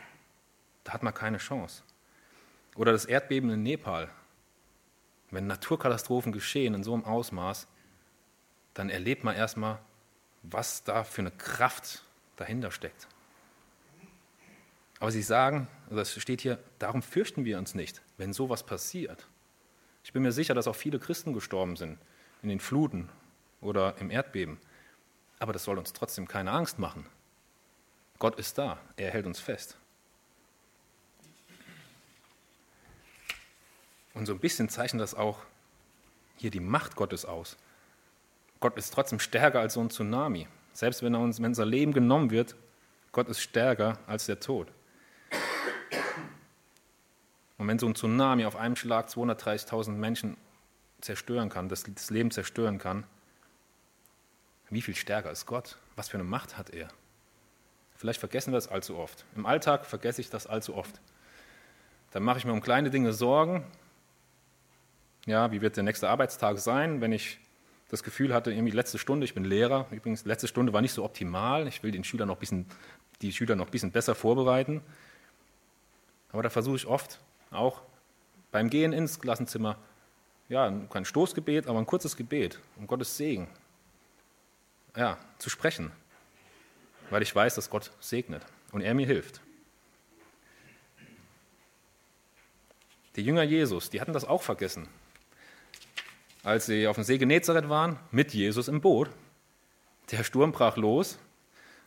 Da 0.86 0.94
hat 0.94 1.04
man 1.04 1.14
keine 1.14 1.40
Chance. 1.40 1.84
Oder 2.78 2.94
das 2.94 3.04
Erdbeben 3.04 3.50
in 3.50 3.62
Nepal. 3.62 4.10
Wenn 5.30 5.46
Naturkatastrophen 5.48 6.32
geschehen 6.32 6.74
in 6.74 6.86
so 6.86 6.94
einem 6.94 7.04
Ausmaß, 7.04 7.68
dann 8.76 8.90
erlebt 8.90 9.26
man 9.26 9.36
erstmal, 9.36 9.80
was 10.42 10.86
da 10.86 11.04
für 11.04 11.20
eine 11.20 11.32
Kraft 11.32 12.06
dahinter 12.38 12.72
steckt. 12.72 13.10
Aber 15.02 15.12
sie 15.12 15.22
sagen, 15.22 15.68
das 15.90 16.14
steht 16.14 16.40
hier, 16.40 16.60
darum 16.78 17.02
fürchten 17.02 17.44
wir 17.44 17.58
uns 17.58 17.76
nicht, 17.76 18.02
wenn 18.16 18.32
sowas 18.32 18.64
passiert. 18.64 19.28
Ich 20.10 20.14
bin 20.14 20.24
mir 20.24 20.32
sicher, 20.32 20.56
dass 20.56 20.66
auch 20.66 20.76
viele 20.76 20.98
Christen 20.98 21.34
gestorben 21.34 21.76
sind 21.76 22.00
in 22.42 22.50
den 22.50 22.60
Fluten 22.60 23.10
oder 23.62 23.96
im 24.00 24.10
Erdbeben. 24.10 24.58
Aber 25.38 25.54
das 25.54 25.66
soll 25.66 25.78
uns 25.78 25.94
trotzdem 25.94 26.28
keine 26.28 26.50
Angst 26.52 26.80
machen. 26.80 27.06
Gott 28.18 28.40
ist 28.40 28.58
da, 28.58 28.80
er 28.98 29.12
hält 29.12 29.28
uns 29.28 29.40
fest. 29.40 29.78
Und 34.16 34.26
so 34.26 34.34
ein 34.34 34.40
bisschen 34.40 34.68
zeichnet 34.68 35.04
das 35.04 35.14
auch 35.14 35.42
hier 36.38 36.50
die 36.50 36.60
Macht 36.60 36.96
Gottes 36.96 37.24
aus. 37.24 37.56
Gott 38.62 38.78
ist 38.78 38.92
trotzdem 38.92 39.20
stärker 39.20 39.60
als 39.60 39.76
so 39.76 39.80
ein 39.80 39.92
Tsunami. 39.92 40.48
Selbst 40.74 41.04
wenn, 41.04 41.14
uns, 41.14 41.38
wenn 41.38 41.50
unser 41.52 41.68
Leben 41.68 41.94
genommen 41.94 42.32
wird, 42.32 42.56
Gott 43.12 43.30
ist 43.30 43.42
stärker 43.42 44.00
als 44.08 44.26
der 44.26 44.40
Tod. 44.40 44.72
Wenn 47.70 47.78
so 47.78 47.86
ein 47.86 47.94
Tsunami 47.94 48.46
auf 48.46 48.56
einem 48.56 48.76
Schlag 48.76 49.10
230.000 49.10 49.92
Menschen 49.92 50.38
zerstören 51.02 51.50
kann, 51.50 51.70
das, 51.70 51.84
das 51.84 52.10
Leben 52.10 52.32
zerstören 52.32 52.80
kann, 52.80 53.04
wie 54.72 54.82
viel 54.82 54.96
stärker 54.96 55.30
ist 55.30 55.46
Gott? 55.46 55.78
Was 55.96 56.10
für 56.10 56.18
eine 56.18 56.24
Macht 56.24 56.58
hat 56.58 56.72
er? 56.72 56.88
Vielleicht 57.96 58.20
vergessen 58.20 58.52
wir 58.52 58.58
das 58.58 58.70
allzu 58.70 58.98
oft. 58.98 59.24
Im 59.36 59.46
Alltag 59.46 59.86
vergesse 59.86 60.20
ich 60.20 60.32
das 60.32 60.48
allzu 60.48 60.76
oft. 60.76 61.00
Dann 62.10 62.24
mache 62.24 62.40
ich 62.40 62.46
mir 62.46 62.54
um 62.54 62.62
kleine 62.62 62.90
Dinge 62.90 63.14
Sorgen. 63.14 63.64
Ja, 65.28 65.52
wie 65.52 65.62
wird 65.62 65.76
der 65.78 65.84
nächste 65.84 66.10
Arbeitstag 66.10 66.58
sein, 66.58 67.02
wenn 67.02 67.12
ich 67.12 67.40
das 67.90 68.02
Gefühl 68.02 68.34
hatte, 68.34 68.52
irgendwie 68.52 68.72
letzte 68.72 68.98
Stunde, 68.98 69.26
ich 69.26 69.36
bin 69.36 69.46
Lehrer, 69.46 69.86
übrigens, 69.92 70.26
letzte 70.26 70.48
Stunde 70.48 70.74
war 70.74 70.82
nicht 70.82 70.94
so 70.94 71.04
optimal, 71.06 71.68
ich 71.68 71.84
will 71.84 71.92
den 71.92 72.04
Schüler 72.04 72.26
noch 72.26 72.38
bisschen, 72.38 72.66
die 73.22 73.32
Schüler 73.32 73.56
noch 73.56 73.68
ein 73.68 73.72
bisschen 73.72 73.92
besser 73.92 74.16
vorbereiten. 74.16 74.82
Aber 76.32 76.42
da 76.42 76.50
versuche 76.50 76.76
ich 76.76 76.88
oft, 76.88 77.20
auch 77.52 77.82
beim 78.52 78.70
Gehen 78.70 78.94
ins 78.94 79.20
Klassenzimmer, 79.20 79.78
ja, 80.48 80.72
kein 80.90 81.06
Stoßgebet, 81.06 81.68
aber 81.68 81.80
ein 81.80 81.86
kurzes 81.86 82.16
Gebet 82.16 82.60
um 82.78 82.88
Gottes 82.88 83.16
Segen 83.18 83.48
ja, 84.96 85.18
zu 85.38 85.50
sprechen, 85.50 85.92
weil 87.10 87.22
ich 87.22 87.36
weiß, 87.36 87.56
dass 87.56 87.70
Gott 87.70 87.92
segnet 88.00 88.44
und 88.72 88.82
er 88.82 88.94
mir 88.94 89.06
hilft. 89.06 89.42
Die 93.16 93.24
Jünger 93.24 93.44
Jesus, 93.44 93.90
die 93.90 94.02
hatten 94.02 94.14
das 94.14 94.26
auch 94.26 94.42
vergessen. 94.42 94.88
Als 96.44 96.68
sie 96.68 96.88
auf 96.88 96.96
dem 96.96 97.04
See 97.04 97.18
Genezareth 97.18 97.68
waren, 97.68 98.00
mit 98.12 98.34
Jesus 98.34 98.68
im 98.68 98.82
Boot, 98.82 99.10
der 100.12 100.24
Sturm 100.24 100.52
brach 100.52 100.78
los. 100.78 101.20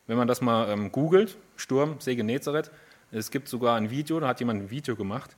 Wenn 0.06 0.16
man 0.16 0.28
das 0.28 0.40
mal 0.40 0.68
ähm, 0.68 0.92
googelt, 0.92 1.38
Sturm, 1.56 2.00
See 2.00 2.16
Genezareth, 2.16 2.70
es 3.12 3.30
gibt 3.30 3.48
sogar 3.48 3.76
ein 3.76 3.90
Video, 3.90 4.20
da 4.20 4.28
hat 4.28 4.40
jemand 4.40 4.62
ein 4.62 4.70
Video 4.70 4.96
gemacht, 4.96 5.36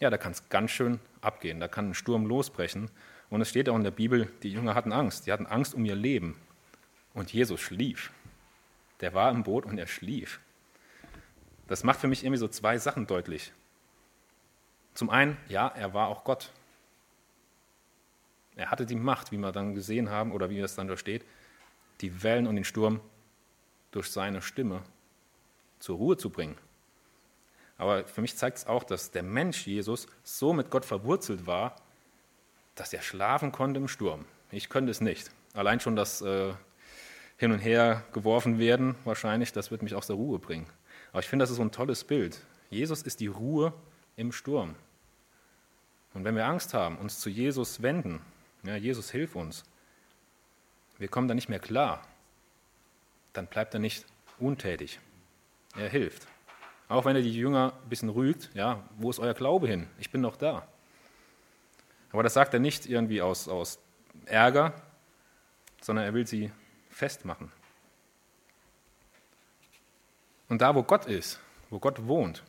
ja, 0.00 0.10
da 0.10 0.18
kann 0.18 0.32
es 0.32 0.48
ganz 0.48 0.70
schön 0.70 1.00
abgehen, 1.20 1.60
da 1.60 1.68
kann 1.68 1.90
ein 1.90 1.94
Sturm 1.94 2.26
losbrechen. 2.26 2.90
Und 3.30 3.40
es 3.40 3.50
steht 3.50 3.68
auch 3.68 3.76
in 3.76 3.84
der 3.84 3.90
Bibel, 3.90 4.30
die 4.42 4.50
Jünger 4.50 4.74
hatten 4.74 4.92
Angst, 4.92 5.26
die 5.26 5.32
hatten 5.32 5.46
Angst 5.46 5.74
um 5.74 5.84
ihr 5.84 5.96
Leben. 5.96 6.36
Und 7.14 7.32
Jesus 7.32 7.60
schlief. 7.60 8.12
Der 9.00 9.14
war 9.14 9.30
im 9.30 9.42
Boot 9.42 9.66
und 9.66 9.78
er 9.78 9.86
schlief. 9.86 10.40
Das 11.66 11.84
macht 11.84 12.00
für 12.00 12.08
mich 12.08 12.24
irgendwie 12.24 12.38
so 12.38 12.48
zwei 12.48 12.78
Sachen 12.78 13.06
deutlich. 13.06 13.52
Zum 14.94 15.10
einen, 15.10 15.36
ja, 15.48 15.68
er 15.68 15.94
war 15.94 16.08
auch 16.08 16.24
Gott. 16.24 16.50
Er 18.56 18.70
hatte 18.70 18.86
die 18.86 18.96
Macht, 18.96 19.30
wie 19.30 19.36
wir 19.36 19.52
dann 19.52 19.74
gesehen 19.74 20.10
haben, 20.10 20.32
oder 20.32 20.50
wie 20.50 20.58
es 20.58 20.74
dann 20.74 20.88
da 20.88 20.96
steht, 20.96 21.24
die 22.00 22.22
Wellen 22.22 22.46
und 22.46 22.56
den 22.56 22.64
Sturm 22.64 23.00
durch 23.90 24.10
seine 24.10 24.42
Stimme 24.42 24.82
zur 25.78 25.98
Ruhe 25.98 26.16
zu 26.16 26.30
bringen. 26.30 26.56
Aber 27.78 28.04
für 28.04 28.20
mich 28.20 28.36
zeigt 28.36 28.58
es 28.58 28.66
auch, 28.66 28.82
dass 28.82 29.12
der 29.12 29.22
Mensch 29.22 29.66
Jesus 29.66 30.08
so 30.24 30.52
mit 30.52 30.70
Gott 30.70 30.84
verwurzelt 30.84 31.46
war, 31.46 31.76
dass 32.74 32.92
er 32.92 33.02
schlafen 33.02 33.52
konnte 33.52 33.80
im 33.80 33.88
Sturm. 33.88 34.24
Ich 34.50 34.68
könnte 34.68 34.90
es 34.90 35.00
nicht. 35.00 35.30
Allein 35.54 35.80
schon 35.80 35.96
das 35.96 36.20
äh, 36.20 36.52
Hin 37.36 37.52
und 37.52 37.60
Her 37.60 38.04
geworfen 38.12 38.58
werden, 38.58 38.96
wahrscheinlich, 39.04 39.52
das 39.52 39.70
wird 39.70 39.82
mich 39.82 39.94
aus 39.94 40.08
der 40.08 40.16
Ruhe 40.16 40.38
bringen. 40.38 40.66
Aber 41.12 41.20
ich 41.20 41.28
finde, 41.28 41.44
das 41.44 41.50
ist 41.50 41.56
so 41.56 41.62
ein 41.62 41.72
tolles 41.72 42.04
Bild. 42.04 42.40
Jesus 42.68 43.02
ist 43.02 43.20
die 43.20 43.28
Ruhe 43.28 43.72
im 44.16 44.32
Sturm. 44.32 44.74
Und 46.14 46.24
wenn 46.24 46.34
wir 46.34 46.46
Angst 46.46 46.74
haben, 46.74 46.98
uns 46.98 47.20
zu 47.20 47.30
Jesus 47.30 47.80
wenden, 47.82 48.20
ja, 48.64 48.76
Jesus 48.76 49.10
hilf 49.10 49.36
uns, 49.36 49.64
wir 50.98 51.08
kommen 51.08 51.28
da 51.28 51.34
nicht 51.34 51.48
mehr 51.48 51.60
klar, 51.60 52.02
dann 53.32 53.46
bleibt 53.46 53.74
er 53.74 53.80
nicht 53.80 54.04
untätig. 54.40 54.98
Er 55.76 55.88
hilft. 55.88 56.26
Auch 56.88 57.04
wenn 57.04 57.16
er 57.16 57.22
die 57.22 57.34
Jünger 57.34 57.74
ein 57.82 57.88
bisschen 57.88 58.08
rügt, 58.08 58.50
ja, 58.54 58.82
wo 58.96 59.10
ist 59.10 59.18
euer 59.18 59.34
Glaube 59.34 59.68
hin? 59.68 59.86
Ich 59.98 60.10
bin 60.10 60.22
noch 60.22 60.36
da. 60.36 60.66
Aber 62.12 62.22
das 62.22 62.34
sagt 62.34 62.54
er 62.54 62.60
nicht 62.60 62.86
irgendwie 62.86 63.20
aus, 63.20 63.48
aus 63.48 63.78
Ärger, 64.24 64.74
sondern 65.82 66.06
er 66.06 66.14
will 66.14 66.26
sie 66.26 66.50
festmachen. 66.88 67.52
Und 70.48 70.62
da, 70.62 70.74
wo 70.74 70.82
Gott 70.82 71.04
ist, 71.04 71.38
wo 71.68 71.78
Gott 71.78 72.06
wohnt, 72.06 72.42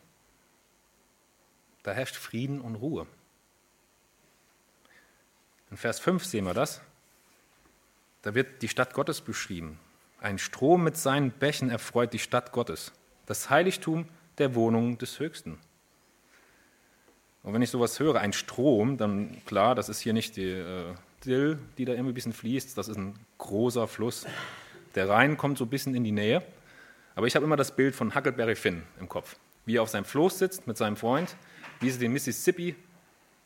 da 1.84 1.91
herrscht 1.91 2.15
Frieden 2.15 2.62
und 2.62 2.75
Ruhe. 2.75 3.08
In 5.69 5.77
Vers 5.77 6.00
5 6.00 6.24
sehen 6.24 6.46
wir 6.46 6.53
das. 6.53 6.81
Da 8.22 8.36
wird 8.36 8.62
die 8.62 8.69
Stadt 8.69 8.93
Gottes 8.93 9.22
beschrieben. 9.22 9.79
Ein 10.19 10.39
Strom 10.39 10.84
mit 10.84 10.98
seinen 10.98 11.31
Bächen 11.31 11.69
erfreut 11.69 12.13
die 12.13 12.19
Stadt 12.19 12.51
Gottes. 12.51 12.91
Das 13.25 13.50
Heiligtum 13.50 14.08
der 14.39 14.55
Wohnung 14.55 14.98
des 14.98 15.19
Höchsten. 15.19 15.58
Und 17.43 17.53
wenn 17.53 17.62
ich 17.62 17.69
sowas 17.69 18.00
höre, 18.00 18.19
ein 18.19 18.34
Strom, 18.34 18.98
dann 18.98 19.41
klar, 19.46 19.75
das 19.75 19.89
ist 19.89 20.01
hier 20.01 20.13
nicht 20.13 20.36
die 20.36 20.50
äh, 20.50 20.93
Dill, 21.25 21.60
die 21.77 21.86
da 21.86 21.93
irgendwie 21.93 22.12
ein 22.12 22.15
bisschen 22.15 22.34
fließt, 22.34 22.77
das 22.77 22.88
ist 22.88 22.98
ein 22.98 23.15
großer 23.38 23.88
Fluss. 23.88 24.25
Der 24.96 25.10
Rhein 25.10 25.38
kommt 25.38 25.58
so 25.58 25.65
ein 25.65 25.69
bisschen 25.69 25.96
in 25.96 26.03
die 26.03 26.12
Nähe. 26.12 26.43
Aber 27.15 27.27
ich 27.27 27.36
habe 27.36 27.46
immer 27.46 27.58
das 27.58 27.75
Bild 27.75 27.96
von 27.96 28.15
Huckleberry 28.15 28.55
Finn 28.55 28.84
im 29.00 29.10
Kopf. 29.10 29.36
Wie 29.65 29.77
er 29.77 29.84
auf 29.84 29.89
seinem 29.89 30.05
Floß 30.05 30.39
sitzt 30.39 30.67
mit 30.67 30.77
seinem 30.77 30.96
Freund, 30.96 31.36
wie 31.79 31.89
sie 31.89 32.00
den 32.00 32.13
Mississippi, 32.13 32.75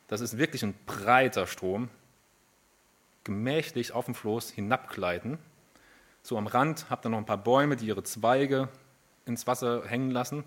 das 0.06 0.20
ist 0.20 0.38
wirklich 0.38 0.62
ein 0.62 0.74
breiter 0.86 1.46
Strom, 1.46 1.88
gemächlich 3.24 3.92
auf 3.92 4.04
dem 4.04 4.14
Floß 4.14 4.50
hinabgleiten. 4.50 5.38
So 6.22 6.38
am 6.38 6.46
Rand 6.46 6.86
habt 6.88 7.04
ihr 7.04 7.08
noch 7.08 7.18
ein 7.18 7.26
paar 7.26 7.42
Bäume, 7.42 7.76
die 7.76 7.86
ihre 7.86 8.02
Zweige 8.02 8.68
ins 9.26 9.46
Wasser 9.46 9.84
hängen 9.86 10.10
lassen. 10.10 10.44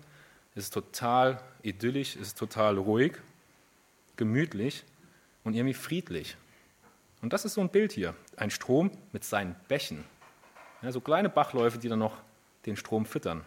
Ist 0.58 0.74
total 0.74 1.40
idyllisch, 1.62 2.16
ist 2.16 2.36
total 2.36 2.78
ruhig, 2.78 3.12
gemütlich 4.16 4.82
und 5.44 5.54
irgendwie 5.54 5.72
friedlich. 5.72 6.36
Und 7.22 7.32
das 7.32 7.44
ist 7.44 7.54
so 7.54 7.60
ein 7.60 7.68
Bild 7.68 7.92
hier. 7.92 8.16
Ein 8.36 8.50
Strom 8.50 8.90
mit 9.12 9.22
seinen 9.22 9.54
Bächen. 9.68 10.02
Ja, 10.82 10.90
so 10.90 11.00
kleine 11.00 11.28
Bachläufe, 11.28 11.78
die 11.78 11.88
dann 11.88 12.00
noch 12.00 12.16
den 12.66 12.76
Strom 12.76 13.06
füttern. 13.06 13.44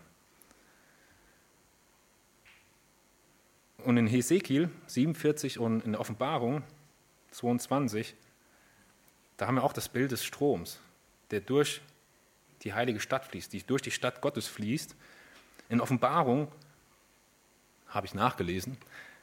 Und 3.79 3.97
in 3.97 4.07
Hesekiel 4.07 4.69
47 4.87 5.59
und 5.59 5.83
in 5.83 5.91
der 5.91 5.99
Offenbarung 5.99 6.63
22, 7.31 8.15
da 9.35 9.47
haben 9.47 9.55
wir 9.55 9.65
auch 9.65 9.73
das 9.73 9.89
Bild 9.89 10.13
des 10.13 10.23
Stroms, 10.23 10.79
der 11.31 11.41
durch 11.41 11.81
die 12.61 12.73
heilige 12.73 13.01
Stadt 13.01 13.25
fließt, 13.25 13.51
die 13.51 13.63
durch 13.63 13.81
die 13.81 13.91
Stadt 13.91 14.21
Gottes 14.21 14.47
fließt. 14.47 14.95
In 15.67 15.81
Offenbarung, 15.81 16.49
habe 17.91 18.07
ich 18.07 18.13
nachgelesen, 18.13 18.77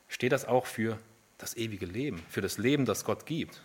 steht 0.06 0.32
das 0.32 0.44
auch 0.44 0.66
für 0.66 0.98
das 1.38 1.56
ewige 1.56 1.86
Leben, 1.86 2.22
für 2.28 2.40
das 2.40 2.58
Leben, 2.58 2.84
das 2.84 3.04
Gott 3.04 3.26
gibt. 3.26 3.62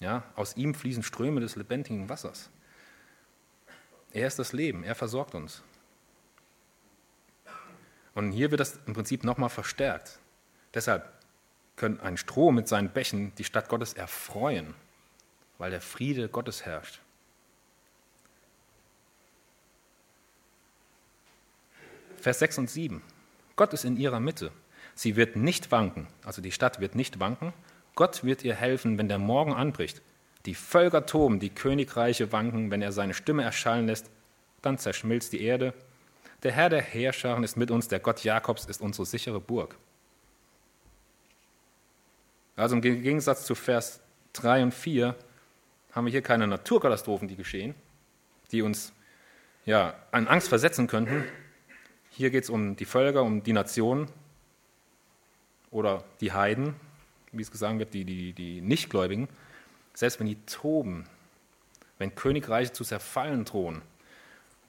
Ja, 0.00 0.24
aus 0.34 0.56
ihm 0.56 0.74
fließen 0.74 1.02
Ströme 1.02 1.40
des 1.40 1.56
lebendigen 1.56 2.08
Wassers. 2.08 2.50
Er 4.12 4.26
ist 4.26 4.38
das 4.38 4.52
Leben, 4.52 4.84
er 4.84 4.94
versorgt 4.94 5.34
uns. 5.34 5.62
Und 8.14 8.32
hier 8.32 8.50
wird 8.50 8.60
das 8.60 8.78
im 8.86 8.94
Prinzip 8.94 9.24
nochmal 9.24 9.50
verstärkt. 9.50 10.18
Deshalb 10.74 11.12
können 11.76 12.00
ein 12.00 12.16
Strom 12.16 12.54
mit 12.54 12.68
seinen 12.68 12.90
Bächen 12.90 13.34
die 13.36 13.44
Stadt 13.44 13.68
Gottes 13.68 13.92
erfreuen, 13.92 14.74
weil 15.58 15.70
der 15.70 15.82
Friede 15.82 16.28
Gottes 16.28 16.64
herrscht. 16.64 17.00
Vers 22.18 22.38
6 22.40 22.58
und 22.58 22.70
7. 22.70 23.02
Gott 23.56 23.72
ist 23.72 23.84
in 23.84 23.96
ihrer 23.96 24.20
Mitte. 24.20 24.52
Sie 24.94 25.16
wird 25.16 25.36
nicht 25.36 25.70
wanken, 25.72 26.06
also 26.24 26.40
die 26.40 26.52
Stadt 26.52 26.80
wird 26.80 26.94
nicht 26.94 27.20
wanken. 27.20 27.52
Gott 27.94 28.24
wird 28.24 28.44
ihr 28.44 28.54
helfen, 28.54 28.98
wenn 28.98 29.08
der 29.08 29.18
Morgen 29.18 29.54
anbricht. 29.54 30.02
Die 30.44 30.54
Völker 30.54 31.06
toben, 31.06 31.40
die 31.40 31.50
Königreiche 31.50 32.30
wanken, 32.32 32.70
wenn 32.70 32.82
er 32.82 32.92
seine 32.92 33.14
Stimme 33.14 33.42
erschallen 33.42 33.86
lässt, 33.86 34.10
dann 34.62 34.78
zerschmilzt 34.78 35.32
die 35.32 35.42
Erde. 35.42 35.74
Der 36.42 36.52
Herr 36.52 36.68
der 36.68 36.82
Heerscharen 36.82 37.42
ist 37.42 37.56
mit 37.56 37.70
uns, 37.70 37.88
der 37.88 37.98
Gott 37.98 38.22
Jakobs 38.22 38.66
ist 38.66 38.80
unsere 38.80 39.06
sichere 39.06 39.40
Burg. 39.40 39.76
Also 42.54 42.76
im 42.76 42.82
Gegensatz 42.82 43.44
zu 43.44 43.54
Vers 43.54 44.00
3 44.34 44.64
und 44.64 44.74
4 44.74 45.14
haben 45.92 46.06
wir 46.06 46.10
hier 46.10 46.22
keine 46.22 46.46
Naturkatastrophen, 46.46 47.28
die 47.28 47.36
geschehen, 47.36 47.74
die 48.52 48.62
uns 48.62 48.92
ja, 49.64 49.94
an 50.10 50.28
Angst 50.28 50.48
versetzen 50.48 50.86
könnten. 50.86 51.24
Hier 52.16 52.30
geht 52.30 52.44
es 52.44 52.50
um 52.50 52.76
die 52.76 52.86
Völker, 52.86 53.22
um 53.22 53.42
die 53.42 53.52
Nationen, 53.52 54.08
oder 55.70 56.02
die 56.22 56.32
Heiden, 56.32 56.74
wie 57.32 57.42
es 57.42 57.50
gesagt 57.50 57.78
wird, 57.78 57.92
die, 57.92 58.06
die, 58.06 58.32
die 58.32 58.62
Nichtgläubigen, 58.62 59.28
selbst 59.92 60.18
wenn 60.18 60.26
die 60.26 60.38
toben, 60.46 61.04
wenn 61.98 62.14
Königreiche 62.14 62.72
zu 62.72 62.84
zerfallen 62.84 63.44
drohen, 63.44 63.82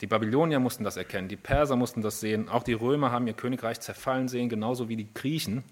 die 0.02 0.08
Babylonier 0.08 0.60
mussten 0.60 0.84
das 0.84 0.98
erkennen, 0.98 1.30
die 1.30 1.38
Perser 1.38 1.78
mussten 1.78 2.02
das 2.02 2.20
sehen, 2.20 2.50
auch 2.50 2.64
die 2.64 2.74
Römer 2.74 3.12
haben 3.12 3.28
ihr 3.28 3.34
Königreich 3.34 3.80
zerfallen 3.80 4.28
sehen, 4.28 4.50
genauso 4.50 4.90
wie 4.90 4.98
die 4.98 5.08
Griechen. 5.14 5.64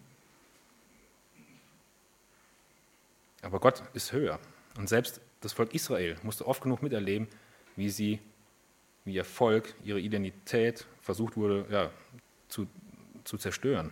Aber 3.42 3.60
Gott 3.60 3.84
ist 3.94 4.14
höher. 4.14 4.40
Und 4.78 4.88
selbst 4.88 5.20
das 5.42 5.52
Volk 5.52 5.74
Israel 5.74 6.16
musste 6.24 6.48
oft 6.48 6.64
genug 6.64 6.82
miterleben, 6.82 7.28
wie 7.76 7.90
sie, 7.90 8.20
wie 9.06 9.14
ihr 9.14 9.26
Volk, 9.26 9.74
ihre 9.84 10.00
Identität 10.00 10.86
versucht 11.02 11.38
wurde 11.38 11.66
ja, 11.70 11.92
zu, 12.50 12.68
zu 13.24 13.38
zerstören. 13.38 13.92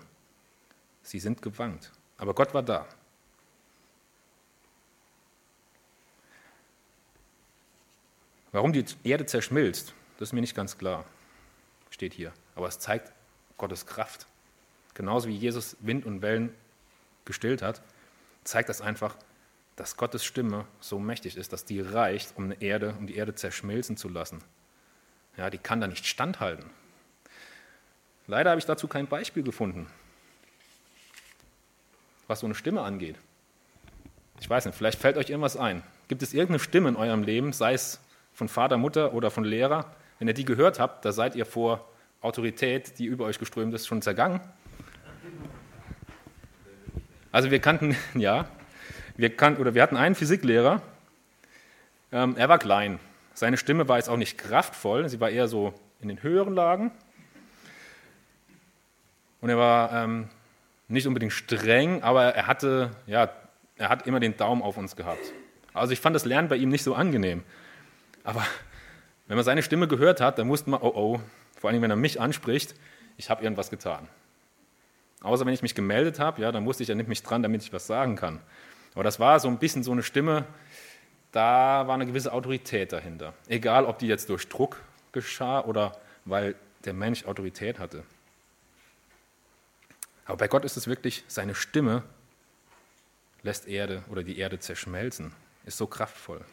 Sie 1.03 1.19
sind 1.19 1.41
gewankt. 1.41 1.91
Aber 2.17 2.33
Gott 2.33 2.53
war 2.53 2.63
da. 2.63 2.87
Warum 8.51 8.71
die 8.71 8.85
Erde 9.03 9.25
zerschmilzt, 9.25 9.93
das 10.17 10.29
ist 10.29 10.33
mir 10.33 10.41
nicht 10.41 10.55
ganz 10.55 10.77
klar, 10.77 11.05
steht 11.89 12.13
hier. 12.13 12.31
Aber 12.55 12.67
es 12.67 12.79
zeigt 12.79 13.11
Gottes 13.57 13.85
Kraft. 13.85 14.27
Genauso 14.93 15.27
wie 15.27 15.35
Jesus 15.35 15.75
Wind 15.79 16.05
und 16.05 16.21
Wellen 16.21 16.53
gestillt 17.25 17.61
hat, 17.61 17.81
zeigt 18.43 18.69
das 18.69 18.81
einfach, 18.81 19.15
dass 19.75 19.97
Gottes 19.97 20.23
Stimme 20.23 20.65
so 20.79 20.99
mächtig 20.99 21.35
ist, 21.35 21.51
dass 21.51 21.65
die 21.65 21.81
reicht, 21.81 22.37
um 22.37 22.45
eine 22.45 22.61
Erde, 22.61 22.95
um 22.99 23.07
die 23.07 23.15
Erde 23.15 23.33
zerschmelzen 23.33 23.97
zu 23.97 24.07
lassen. 24.07 24.43
Ja, 25.37 25.49
die 25.49 25.57
kann 25.57 25.81
da 25.81 25.87
nicht 25.87 26.05
standhalten. 26.05 26.69
Leider 28.27 28.51
habe 28.51 28.59
ich 28.59 28.65
dazu 28.65 28.87
kein 28.87 29.07
Beispiel 29.07 29.43
gefunden 29.43 29.87
was 32.27 32.39
so 32.39 32.47
eine 32.47 32.55
Stimme 32.55 32.81
angeht. 32.81 33.15
Ich 34.39 34.49
weiß 34.49 34.65
nicht, 34.65 34.75
vielleicht 34.75 34.99
fällt 34.99 35.17
euch 35.17 35.29
irgendwas 35.29 35.57
ein. 35.57 35.83
Gibt 36.07 36.23
es 36.23 36.33
irgendeine 36.33 36.59
Stimme 36.59 36.89
in 36.89 36.95
eurem 36.95 37.23
Leben, 37.23 37.53
sei 37.53 37.73
es 37.73 37.99
von 38.33 38.49
Vater, 38.49 38.77
Mutter 38.77 39.13
oder 39.13 39.31
von 39.31 39.43
Lehrer? 39.43 39.93
Wenn 40.19 40.27
ihr 40.27 40.33
die 40.33 40.45
gehört 40.45 40.79
habt, 40.79 41.05
da 41.05 41.11
seid 41.11 41.35
ihr 41.35 41.45
vor 41.45 41.87
Autorität, 42.21 42.97
die 42.99 43.05
über 43.05 43.25
euch 43.25 43.39
geströmt 43.39 43.73
ist, 43.73 43.87
schon 43.87 44.01
zergangen. 44.01 44.41
Also 47.31 47.51
wir 47.51 47.59
kannten, 47.59 47.95
ja, 48.15 48.47
wir 49.15 49.35
kannten, 49.35 49.61
oder 49.61 49.75
wir 49.75 49.83
hatten 49.83 49.97
einen 49.97 50.15
Physiklehrer, 50.15 50.81
ähm, 52.11 52.35
er 52.37 52.49
war 52.49 52.59
klein. 52.59 52.99
Seine 53.33 53.57
Stimme 53.57 53.87
war 53.87 53.97
jetzt 53.97 54.09
auch 54.09 54.17
nicht 54.17 54.37
kraftvoll, 54.37 55.09
sie 55.09 55.19
war 55.19 55.29
eher 55.29 55.47
so 55.47 55.73
in 56.01 56.07
den 56.07 56.21
höheren 56.21 56.53
Lagen. 56.53 56.91
Und 59.41 59.49
er 59.49 59.57
war 59.57 59.91
ähm, 59.91 60.29
nicht 60.87 61.07
unbedingt 61.07 61.33
streng, 61.33 62.03
aber 62.03 62.35
er 62.35 62.47
hatte, 62.47 62.91
ja, 63.07 63.29
er 63.75 63.89
hat 63.89 64.07
immer 64.07 64.19
den 64.19 64.37
Daumen 64.37 64.61
auf 64.61 64.77
uns 64.77 64.95
gehabt. 64.95 65.33
Also 65.73 65.93
ich 65.93 65.99
fand 65.99 66.15
das 66.15 66.25
Lernen 66.25 66.47
bei 66.47 66.55
ihm 66.55 66.69
nicht 66.69 66.83
so 66.83 66.93
angenehm. 66.93 67.43
Aber 68.23 68.45
wenn 69.27 69.35
man 69.35 69.43
seine 69.43 69.63
Stimme 69.63 69.87
gehört 69.87 70.21
hat, 70.21 70.37
dann 70.37 70.47
wusste 70.49 70.69
man, 70.69 70.81
oh 70.81 70.93
oh, 70.95 71.21
vor 71.59 71.69
allem 71.69 71.81
wenn 71.81 71.89
er 71.89 71.95
mich 71.95 72.21
anspricht, 72.21 72.75
ich 73.17 73.29
habe 73.29 73.43
irgendwas 73.43 73.69
getan. 73.69 74.07
Außer 75.21 75.45
wenn 75.45 75.53
ich 75.53 75.61
mich 75.61 75.75
gemeldet 75.75 76.19
habe, 76.19 76.41
ja, 76.41 76.51
dann 76.51 76.65
wusste 76.65 76.83
ich, 76.83 76.89
er 76.89 76.95
nimmt 76.95 77.09
mich 77.09 77.23
dran, 77.23 77.41
damit 77.41 77.63
ich 77.63 77.73
was 77.73 77.87
sagen 77.87 78.15
kann. 78.15 78.41
Aber 78.93 79.03
das 79.03 79.19
war 79.19 79.39
so 79.39 79.47
ein 79.47 79.57
bisschen 79.57 79.83
so 79.83 79.91
eine 79.91 80.03
Stimme, 80.03 80.45
da 81.33 81.87
war 81.87 81.95
eine 81.95 82.05
gewisse 82.05 82.31
Autorität 82.31 82.93
dahinter. 82.93 83.33
Egal, 83.47 83.85
ob 83.85 83.97
die 83.97 84.07
jetzt 84.07 84.29
durch 84.29 84.47
Druck 84.47 84.81
geschah 85.11 85.61
oder 85.61 85.99
weil 86.25 86.55
der 86.85 86.93
Mensch 86.93 87.25
Autorität 87.25 87.79
hatte. 87.79 88.03
Aber 90.25 90.37
bei 90.37 90.47
Gott 90.47 90.63
ist 90.63 90.77
es 90.77 90.87
wirklich, 90.87 91.23
seine 91.27 91.55
Stimme 91.55 92.03
lässt 93.41 93.67
Erde 93.67 94.03
oder 94.09 94.23
die 94.23 94.37
Erde 94.37 94.59
zerschmelzen, 94.59 95.33
ist 95.65 95.77
so 95.77 95.87
kraftvoll. 95.87 96.45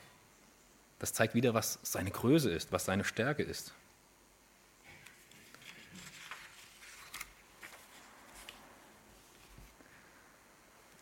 Das 0.99 1.13
zeigt 1.13 1.35
wieder, 1.35 1.53
was 1.53 1.79
seine 1.83 2.11
Größe 2.11 2.51
ist, 2.51 2.73
was 2.73 2.87
seine 2.87 3.05
Stärke 3.05 3.43
ist. 3.43 3.75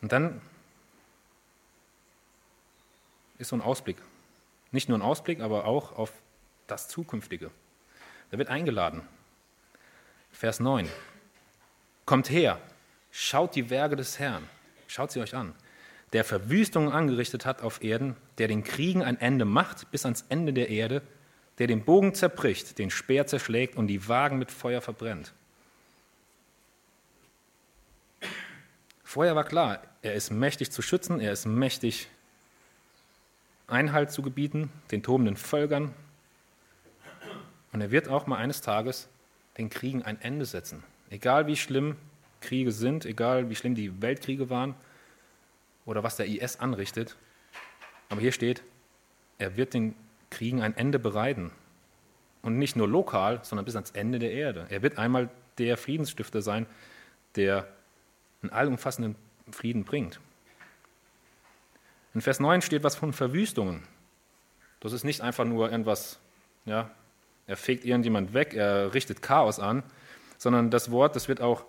Und 0.02 0.12
dann 0.12 0.40
ist 3.38 3.48
so 3.48 3.56
ein 3.56 3.62
Ausblick. 3.62 3.96
Nicht 4.70 4.88
nur 4.88 4.98
ein 4.98 5.02
Ausblick, 5.02 5.40
aber 5.40 5.64
auch 5.64 5.92
auf 5.96 6.12
das 6.66 6.88
Zukünftige. 6.88 7.50
Da 8.30 8.38
wird 8.38 8.48
eingeladen. 8.48 9.02
Vers 10.30 10.60
9. 10.60 10.88
Kommt 12.04 12.30
her, 12.30 12.60
schaut 13.10 13.54
die 13.54 13.70
Werke 13.70 13.96
des 13.96 14.18
Herrn, 14.18 14.48
schaut 14.86 15.10
sie 15.10 15.20
euch 15.20 15.34
an, 15.34 15.54
der 16.12 16.24
Verwüstungen 16.24 16.92
angerichtet 16.92 17.44
hat 17.44 17.62
auf 17.62 17.82
Erden, 17.82 18.16
der 18.38 18.48
den 18.48 18.64
Kriegen 18.64 19.02
ein 19.02 19.20
Ende 19.20 19.44
macht 19.44 19.90
bis 19.90 20.04
ans 20.04 20.24
Ende 20.28 20.52
der 20.52 20.68
Erde, 20.70 21.02
der 21.58 21.66
den 21.66 21.84
Bogen 21.84 22.14
zerbricht, 22.14 22.78
den 22.78 22.90
Speer 22.90 23.26
zerschlägt 23.26 23.76
und 23.76 23.88
die 23.88 24.08
Wagen 24.08 24.38
mit 24.38 24.50
Feuer 24.50 24.80
verbrennt. 24.80 25.32
Vorher 29.04 29.34
war 29.34 29.44
klar, 29.44 29.82
er 30.02 30.14
ist 30.14 30.30
mächtig 30.30 30.70
zu 30.70 30.82
schützen, 30.82 31.20
er 31.20 31.32
ist 31.32 31.46
mächtig 31.46 32.08
Einhalt 33.68 34.10
zu 34.10 34.22
gebieten, 34.22 34.70
den 34.90 35.02
tobenden 35.02 35.36
Völkern. 35.36 35.94
Und 37.72 37.80
er 37.80 37.90
wird 37.90 38.08
auch 38.08 38.26
mal 38.26 38.36
eines 38.36 38.62
Tages 38.62 39.08
den 39.58 39.70
Kriegen 39.70 40.02
ein 40.02 40.20
Ende 40.20 40.46
setzen. 40.46 40.82
Egal 41.10 41.46
wie 41.46 41.56
schlimm 41.56 41.96
Kriege 42.40 42.72
sind, 42.72 43.04
egal 43.04 43.50
wie 43.50 43.54
schlimm 43.54 43.74
die 43.74 44.00
Weltkriege 44.00 44.50
waren 44.50 44.74
oder 45.84 46.02
was 46.02 46.16
der 46.16 46.26
IS 46.26 46.60
anrichtet. 46.60 47.16
Aber 48.08 48.20
hier 48.20 48.32
steht, 48.32 48.62
er 49.38 49.56
wird 49.56 49.74
den 49.74 49.94
Kriegen 50.30 50.62
ein 50.62 50.76
Ende 50.76 50.98
bereiten. 50.98 51.50
Und 52.42 52.58
nicht 52.58 52.76
nur 52.76 52.88
lokal, 52.88 53.40
sondern 53.42 53.64
bis 53.64 53.74
ans 53.74 53.90
Ende 53.90 54.18
der 54.18 54.32
Erde. 54.32 54.66
Er 54.70 54.82
wird 54.82 54.96
einmal 54.96 55.28
der 55.58 55.76
Friedensstifter 55.76 56.40
sein, 56.40 56.66
der 57.36 57.68
einen 58.42 58.52
allumfassenden 58.52 59.16
Frieden 59.50 59.84
bringt. 59.84 60.20
In 62.18 62.22
Vers 62.22 62.40
9 62.40 62.62
steht 62.62 62.82
was 62.82 62.96
von 62.96 63.12
Verwüstungen. 63.12 63.84
Das 64.80 64.92
ist 64.92 65.04
nicht 65.04 65.20
einfach 65.20 65.44
nur 65.44 65.70
irgendwas, 65.70 66.18
ja, 66.64 66.90
er 67.46 67.56
fegt 67.56 67.84
irgendjemand 67.84 68.34
weg, 68.34 68.54
er 68.54 68.92
richtet 68.92 69.22
Chaos 69.22 69.60
an, 69.60 69.84
sondern 70.36 70.68
das 70.72 70.90
Wort, 70.90 71.14
das 71.14 71.28
wird 71.28 71.40
auch 71.40 71.64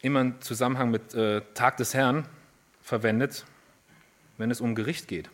immer 0.00 0.22
im 0.22 0.40
Zusammenhang 0.40 0.90
mit 0.90 1.12
äh, 1.12 1.42
Tag 1.52 1.76
des 1.76 1.92
Herrn 1.92 2.26
verwendet, 2.80 3.44
wenn 4.38 4.50
es 4.50 4.62
um 4.62 4.74
Gericht 4.74 5.06
geht. 5.06 5.28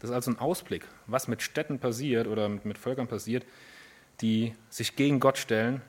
Das 0.00 0.10
ist 0.10 0.16
also 0.16 0.32
ein 0.32 0.40
Ausblick, 0.40 0.88
was 1.06 1.28
mit 1.28 1.40
Städten 1.40 1.78
passiert 1.78 2.26
oder 2.26 2.48
mit, 2.48 2.64
mit 2.64 2.78
Völkern 2.78 3.06
passiert, 3.06 3.46
die 4.20 4.56
sich 4.70 4.96
gegen 4.96 5.20
Gott 5.20 5.38
stellen, 5.38 5.82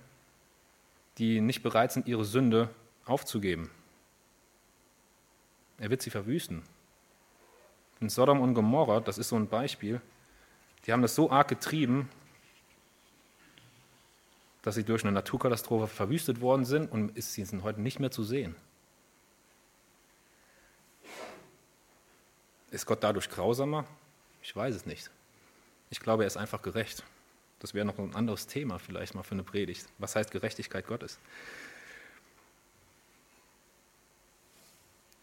die 1.17 1.41
nicht 1.41 1.63
bereit 1.63 1.91
sind, 1.91 2.07
ihre 2.07 2.23
Sünde 2.23 2.69
aufzugeben. 3.03 3.71
Er 5.77 5.89
wird 5.89 6.01
sie 6.01 6.09
verwüsten. 6.09 6.63
in 8.01 8.09
Sodom 8.09 8.41
und 8.41 8.53
Gomorra, 8.53 8.99
das 8.99 9.17
ist 9.17 9.29
so 9.29 9.35
ein 9.35 9.47
Beispiel, 9.47 10.01
die 10.85 10.93
haben 10.93 11.01
das 11.01 11.15
so 11.15 11.31
arg 11.31 11.47
getrieben, 11.47 12.09
dass 14.61 14.75
sie 14.75 14.83
durch 14.83 15.03
eine 15.03 15.11
Naturkatastrophe 15.11 15.87
verwüstet 15.87 16.41
worden 16.41 16.65
sind 16.65 16.91
und 16.91 17.21
sie 17.21 17.45
sind 17.45 17.63
heute 17.63 17.81
nicht 17.81 17.99
mehr 17.99 18.11
zu 18.11 18.23
sehen. 18.23 18.55
Ist 22.71 22.85
Gott 22.85 23.03
dadurch 23.03 23.29
grausamer? 23.29 23.85
Ich 24.41 24.55
weiß 24.55 24.75
es 24.75 24.85
nicht. 24.85 25.09
Ich 25.89 25.99
glaube, 25.99 26.23
er 26.23 26.27
ist 26.27 26.37
einfach 26.37 26.61
gerecht. 26.61 27.03
Das 27.59 27.73
wäre 27.73 27.85
noch 27.85 27.97
ein 27.97 28.15
anderes 28.15 28.47
Thema 28.47 28.79
vielleicht 28.79 29.15
mal 29.15 29.23
für 29.23 29.31
eine 29.31 29.43
Predigt. 29.43 29.87
Was 29.97 30.15
heißt 30.15 30.31
Gerechtigkeit 30.31 30.85
Gottes? 30.87 31.19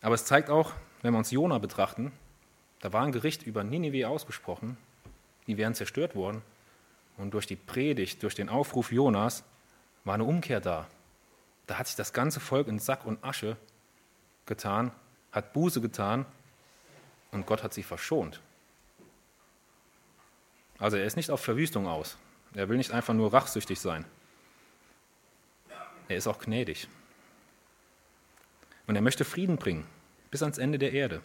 Aber 0.03 0.17
es 0.17 0.25
zeigt 0.25 0.51
auch, 0.51 0.73
wenn 1.01 1.15
wir 1.15 1.19
uns 1.19 1.31
Jona 1.31 1.59
betrachten, 1.59 2.13
da 2.81 2.93
war 2.93 3.03
ein 3.03 3.13
Gericht 3.13 3.45
über 3.45 3.65
Ninive 3.65 4.09
ausgesprochen, 4.09 4.77
die 5.47 5.57
wären 5.57 5.75
zerstört 5.75 6.15
worden. 6.15 6.43
Und 7.17 7.33
durch 7.35 7.47
die 7.47 7.57
Predigt, 7.57 8.23
durch 8.23 8.35
den 8.35 8.49
Aufruf 8.49 8.91
Jonas 8.91 9.45
war 10.05 10.15
eine 10.15 10.25
Umkehr 10.25 10.61
da. 10.61 10.89
Da 11.67 11.79
hat 11.79 11.87
sich 11.87 11.97
das 11.97 12.13
ganze 12.13 12.41
Volk 12.41 12.67
in 12.67 12.81
Sack 12.81 13.07
und 13.07 13.23
Asche 13.23 13.57
getan, 14.47 14.91
hat 15.31 15.53
Buße 15.53 15.81
getan 15.81 16.27
und 17.31 17.47
Gott 17.47 17.63
hat 17.63 17.73
sie 17.73 17.85
verschont. 17.85 18.41
Also 20.79 20.97
er 20.97 21.05
ist 21.05 21.17
nicht 21.17 21.31
auf 21.31 21.41
Verwüstung 21.41 21.87
aus. 21.87 22.17
Er 22.55 22.69
will 22.69 22.77
nicht 22.77 22.91
einfach 22.91 23.15
nur 23.15 23.33
rachsüchtig 23.33 23.79
sein. 23.79 24.05
Er 26.09 26.17
ist 26.17 26.27
auch 26.27 26.41
gnädig. 26.41 26.89
Und 28.87 28.97
er 28.97 29.03
möchte 29.03 29.25
Frieden 29.25 29.57
bringen, 29.57 29.87
bis 30.31 30.43
ans 30.43 30.59
Ende 30.59 30.79
der 30.79 30.93
Erde. 30.93 31.23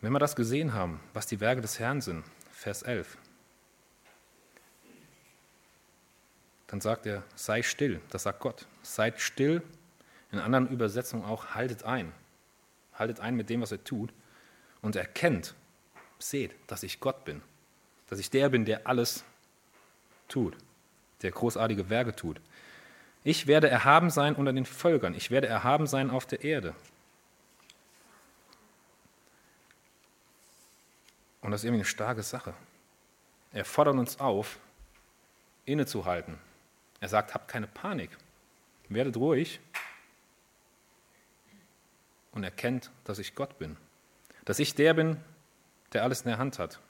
Wenn 0.00 0.12
wir 0.12 0.18
das 0.18 0.36
gesehen 0.36 0.74
haben, 0.74 1.00
was 1.14 1.26
die 1.26 1.40
Werke 1.40 1.62
des 1.62 1.78
Herrn 1.78 2.00
sind, 2.00 2.24
Vers 2.52 2.82
11, 2.82 3.16
dann 6.66 6.80
sagt 6.80 7.06
er, 7.06 7.22
sei 7.36 7.62
still, 7.62 8.00
das 8.10 8.24
sagt 8.24 8.40
Gott. 8.40 8.66
Seid 8.82 9.20
still, 9.20 9.62
in 10.32 10.40
anderen 10.40 10.68
Übersetzungen 10.68 11.24
auch, 11.24 11.54
haltet 11.54 11.84
ein. 11.84 12.12
Haltet 12.92 13.20
ein 13.20 13.36
mit 13.36 13.48
dem, 13.48 13.60
was 13.60 13.72
er 13.72 13.82
tut 13.84 14.12
und 14.82 14.96
erkennt, 14.96 15.54
seht, 16.18 16.54
dass 16.66 16.82
ich 16.82 17.00
Gott 17.00 17.24
bin, 17.24 17.42
dass 18.08 18.18
ich 18.18 18.30
der 18.30 18.48
bin, 18.48 18.64
der 18.64 18.86
alles 18.86 19.24
tut, 20.28 20.56
der 21.22 21.30
großartige 21.30 21.88
Werke 21.90 22.14
tut. 22.14 22.40
Ich 23.24 23.46
werde 23.46 23.68
erhaben 23.68 24.10
sein 24.10 24.36
unter 24.36 24.52
den 24.52 24.66
Völkern, 24.66 25.14
ich 25.14 25.30
werde 25.30 25.46
erhaben 25.46 25.86
sein 25.86 26.10
auf 26.10 26.26
der 26.26 26.44
Erde. 26.44 26.74
Und 31.40 31.50
das 31.50 31.60
ist 31.60 31.64
irgendwie 31.64 31.80
eine 31.80 31.88
starke 31.88 32.22
Sache. 32.22 32.54
Er 33.52 33.64
fordert 33.64 33.96
uns 33.96 34.20
auf, 34.20 34.58
innezuhalten. 35.64 36.38
Er 37.00 37.08
sagt, 37.08 37.34
habt 37.34 37.48
keine 37.48 37.66
Panik, 37.66 38.10
werdet 38.88 39.16
ruhig 39.16 39.60
und 42.32 42.44
erkennt, 42.44 42.90
dass 43.04 43.18
ich 43.18 43.34
Gott 43.34 43.58
bin. 43.58 43.76
Dass 44.44 44.58
ich 44.58 44.74
der 44.74 44.94
bin, 44.94 45.18
der 45.92 46.02
alles 46.02 46.22
in 46.22 46.28
der 46.28 46.38
Hand 46.38 46.58
hat. 46.58 46.80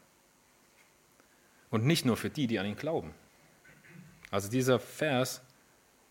Und 1.70 1.85
nicht 1.85 2.05
nur 2.05 2.16
für 2.16 2.31
die, 2.31 2.47
die 2.47 2.59
an 2.59 2.66
ihn 2.66 2.77
glauben. 2.77 3.14
Also 4.31 4.49
dieser 4.51 4.79
Vers, 4.79 5.42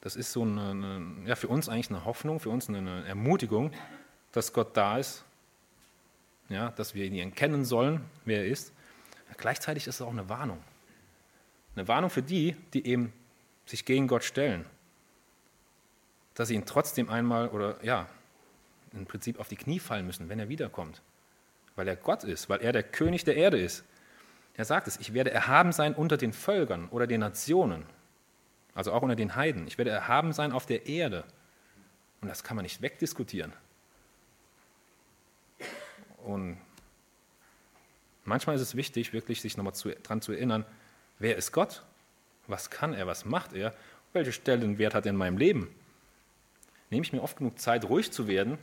das 0.04 0.16
ist 0.16 0.32
so 0.32 0.44
eine, 0.44 0.70
eine, 0.70 1.16
ja, 1.26 1.36
für 1.36 1.48
uns 1.48 1.68
eigentlich 1.68 1.90
eine 1.90 2.06
Hoffnung, 2.06 2.40
für 2.40 2.50
uns 2.50 2.70
eine 2.70 3.06
Ermutigung, 3.06 3.72
dass 4.32 4.54
Gott 4.54 4.78
da 4.78 4.98
ist 4.98 5.26
ja, 6.50 6.72
dass 6.72 6.94
wir 6.94 7.06
ihn 7.06 7.16
erkennen 7.16 7.66
sollen, 7.66 8.04
wer 8.26 8.40
er 8.40 8.48
ist. 8.48 8.74
Gleichzeitig 9.38 9.88
ist 9.88 9.96
es 9.96 10.02
auch 10.02 10.12
eine 10.12 10.30
Warnung. 10.30 10.64
Eine 11.76 11.88
Warnung 11.88 12.10
für 12.10 12.22
die, 12.22 12.56
die 12.74 12.86
eben 12.86 13.12
sich 13.66 13.86
gegen 13.86 14.08
Gott 14.08 14.24
stellen. 14.24 14.66
Dass 16.36 16.50
sie 16.50 16.56
ihn 16.56 16.66
trotzdem 16.66 17.10
einmal 17.10 17.50
oder 17.50 17.84
ja, 17.84 18.08
im 18.92 19.06
Prinzip 19.06 19.40
auf 19.40 19.48
die 19.48 19.56
Knie 19.56 19.80
fallen 19.80 20.06
müssen, 20.06 20.30
wenn 20.30 20.40
er 20.40 20.50
wiederkommt. 20.50 21.02
Weil 21.76 21.88
er 21.88 21.96
Gott 21.96 22.24
ist, 22.24 22.50
weil 22.50 22.62
er 22.62 22.72
der 22.72 22.84
König 22.84 23.24
der 23.24 23.36
Erde 23.36 23.58
ist. 23.58 23.84
Er 24.56 24.66
sagt 24.66 24.88
es, 24.88 25.00
ich 25.00 25.16
werde 25.16 25.32
erhaben 25.32 25.72
sein 25.72 25.96
unter 25.96 26.18
den 26.18 26.32
Völkern 26.32 26.88
oder 26.90 27.08
den 27.08 27.22
Nationen, 27.22 27.86
also 28.76 28.92
auch 28.92 29.02
unter 29.02 29.16
den 29.16 29.36
Heiden. 29.36 29.68
Ich 29.68 29.78
werde 29.78 29.92
erhaben 29.92 30.34
sein 30.34 30.52
auf 30.52 30.66
der 30.66 30.88
Erde. 30.88 31.24
Und 32.22 32.28
das 32.28 32.44
kann 32.44 32.56
man 32.56 32.64
nicht 32.64 32.82
wegdiskutieren. 32.82 33.54
Und 36.24 36.58
manchmal 38.24 38.56
ist 38.56 38.62
es 38.62 38.76
wichtig, 38.76 39.14
wirklich 39.14 39.42
sich 39.42 39.58
nochmal 39.58 39.74
daran 40.04 40.22
zu 40.22 40.32
erinnern, 40.32 40.66
wer 41.20 41.36
ist 41.36 41.52
Gott? 41.52 41.84
Was 42.48 42.70
kann 42.70 42.94
er? 42.94 43.08
Was 43.08 43.26
macht 43.26 43.54
er? 43.54 43.74
Welche 44.14 44.32
Stellenwert 44.32 44.94
hat 44.94 45.06
er 45.06 45.12
in 45.12 45.18
meinem 45.18 45.38
Leben? 45.38 45.74
Nehme 46.90 47.04
ich 47.04 47.14
mir 47.14 47.22
oft 47.22 47.38
genug 47.38 47.60
Zeit, 47.60 47.86
ruhig 47.86 48.12
zu 48.12 48.28
werden, 48.28 48.58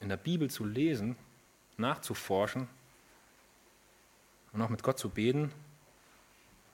in 0.00 0.08
der 0.08 0.16
Bibel 0.16 0.48
zu 0.48 0.64
lesen, 0.64 1.16
nachzuforschen 1.76 2.68
und 4.52 4.62
auch 4.62 4.68
mit 4.68 4.82
Gott 4.82 4.98
zu 4.98 5.10
beten, 5.10 5.52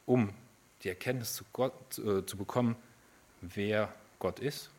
um 0.04 0.32
die 0.82 0.88
Erkenntnis 0.88 1.34
zu, 1.34 1.44
Gott, 1.52 1.98
äh, 1.98 2.24
zu 2.26 2.36
bekommen, 2.36 2.76
wer 3.40 3.92
Gott 4.18 4.38
ist? 4.38 4.70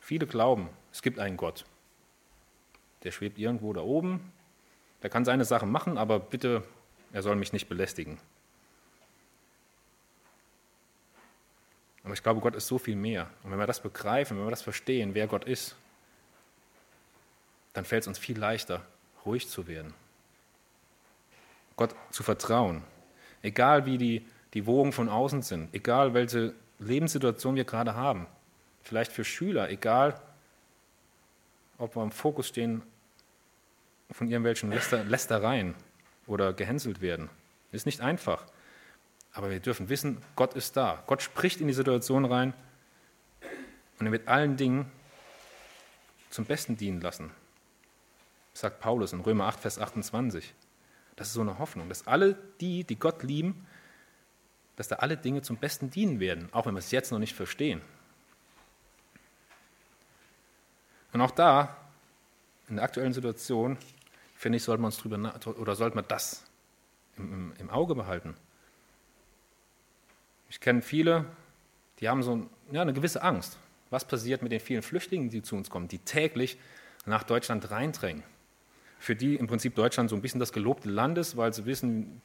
Viele 0.00 0.26
glauben, 0.26 0.68
es 0.92 1.02
gibt 1.02 1.18
einen 1.18 1.36
Gott 1.36 1.64
der 3.04 3.12
schwebt 3.12 3.38
irgendwo 3.38 3.72
da 3.72 3.82
oben, 3.82 4.32
der 5.02 5.10
kann 5.10 5.24
seine 5.24 5.44
Sachen 5.44 5.70
machen, 5.70 5.98
aber 5.98 6.18
bitte, 6.18 6.64
er 7.12 7.22
soll 7.22 7.36
mich 7.36 7.52
nicht 7.52 7.68
belästigen. 7.68 8.18
Aber 12.02 12.14
ich 12.14 12.22
glaube, 12.22 12.40
Gott 12.40 12.54
ist 12.54 12.66
so 12.66 12.78
viel 12.78 12.96
mehr. 12.96 13.30
Und 13.42 13.50
wenn 13.50 13.58
wir 13.58 13.66
das 13.66 13.80
begreifen, 13.80 14.36
wenn 14.36 14.44
wir 14.44 14.50
das 14.50 14.62
verstehen, 14.62 15.14
wer 15.14 15.26
Gott 15.26 15.44
ist, 15.44 15.76
dann 17.72 17.84
fällt 17.84 18.02
es 18.02 18.08
uns 18.08 18.18
viel 18.18 18.38
leichter, 18.38 18.84
ruhig 19.24 19.48
zu 19.48 19.66
werden. 19.66 19.94
Gott 21.76 21.94
zu 22.10 22.22
vertrauen. 22.22 22.84
Egal 23.44 23.84
wie 23.84 23.98
die, 23.98 24.26
die 24.54 24.64
Wogen 24.64 24.90
von 24.90 25.10
außen 25.10 25.42
sind, 25.42 25.68
egal 25.74 26.14
welche 26.14 26.54
Lebenssituation 26.78 27.56
wir 27.56 27.64
gerade 27.64 27.94
haben. 27.94 28.26
Vielleicht 28.82 29.12
für 29.12 29.22
Schüler, 29.22 29.68
egal 29.68 30.18
ob 31.76 31.94
wir 31.94 32.02
im 32.02 32.10
Fokus 32.10 32.48
stehen 32.48 32.82
von 34.10 34.28
irgendwelchen 34.28 34.70
Läster, 34.70 35.04
Lästereien 35.04 35.74
oder 36.26 36.54
gehänselt 36.54 37.02
werden. 37.02 37.28
Ist 37.70 37.84
nicht 37.84 38.00
einfach. 38.00 38.46
Aber 39.34 39.50
wir 39.50 39.60
dürfen 39.60 39.90
wissen, 39.90 40.22
Gott 40.36 40.54
ist 40.54 40.74
da. 40.78 41.02
Gott 41.06 41.20
spricht 41.20 41.60
in 41.60 41.66
die 41.66 41.74
Situation 41.74 42.24
rein 42.24 42.54
und 43.98 44.06
er 44.06 44.12
wird 44.12 44.26
allen 44.26 44.56
Dingen 44.56 44.90
zum 46.30 46.46
Besten 46.46 46.78
dienen 46.78 47.02
lassen. 47.02 47.30
Sagt 48.54 48.80
Paulus 48.80 49.12
in 49.12 49.20
Römer 49.20 49.48
8, 49.48 49.60
Vers 49.60 49.78
28. 49.78 50.54
Das 51.16 51.28
ist 51.28 51.34
so 51.34 51.40
eine 51.40 51.58
Hoffnung, 51.58 51.88
dass 51.88 52.06
alle 52.06 52.36
die, 52.60 52.84
die 52.84 52.98
Gott 52.98 53.22
lieben, 53.22 53.66
dass 54.76 54.88
da 54.88 54.96
alle 54.96 55.16
Dinge 55.16 55.42
zum 55.42 55.56
Besten 55.56 55.90
dienen 55.90 56.18
werden, 56.18 56.48
auch 56.52 56.66
wenn 56.66 56.74
wir 56.74 56.80
es 56.80 56.90
jetzt 56.90 57.12
noch 57.12 57.18
nicht 57.18 57.34
verstehen. 57.34 57.80
Und 61.12 61.20
auch 61.20 61.30
da, 61.30 61.76
in 62.68 62.76
der 62.76 62.84
aktuellen 62.84 63.12
Situation, 63.12 63.78
finde 64.34 64.56
ich, 64.56 64.64
sollte 64.64 64.82
man 64.82 64.88
uns 64.88 64.98
drüber 64.98 65.32
oder 65.56 65.76
sollte 65.76 65.94
man 65.94 66.06
das 66.08 66.44
im, 67.16 67.32
im, 67.32 67.52
im 67.58 67.70
Auge 67.70 67.94
behalten. 67.94 68.34
Ich 70.50 70.58
kenne 70.58 70.82
viele, 70.82 71.24
die 72.00 72.08
haben 72.08 72.24
so 72.24 72.48
ja, 72.72 72.82
eine 72.82 72.92
gewisse 72.92 73.22
Angst. 73.22 73.58
Was 73.90 74.04
passiert 74.04 74.42
mit 74.42 74.50
den 74.50 74.60
vielen 74.60 74.82
Flüchtlingen, 74.82 75.30
die 75.30 75.42
zu 75.42 75.54
uns 75.54 75.70
kommen, 75.70 75.86
die 75.86 76.00
täglich 76.00 76.58
nach 77.06 77.22
Deutschland 77.22 77.70
reindrängen? 77.70 78.24
Für 79.04 79.14
die 79.14 79.36
im 79.36 79.46
Prinzip 79.46 79.74
Deutschland 79.74 80.08
so 80.08 80.16
ein 80.16 80.22
bisschen 80.22 80.40
das 80.40 80.50
gelobte 80.50 80.88
Land 80.88 81.18
ist, 81.18 81.36
weil 81.36 81.52
sie 81.52 81.66
wissen, 81.66 82.22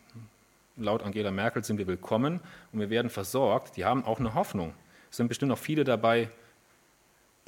laut 0.77 1.03
Angela 1.03 1.29
Merkel 1.29 1.61
sind 1.61 1.77
wir 1.77 1.87
willkommen 1.87 2.39
und 2.71 2.79
wir 2.79 2.89
werden 2.89 3.09
versorgt. 3.09 3.75
Die 3.75 3.83
haben 3.83 4.05
auch 4.05 4.17
eine 4.21 4.33
Hoffnung. 4.33 4.73
Es 5.11 5.17
sind 5.17 5.27
bestimmt 5.27 5.51
auch 5.51 5.57
viele 5.57 5.83
dabei, 5.83 6.29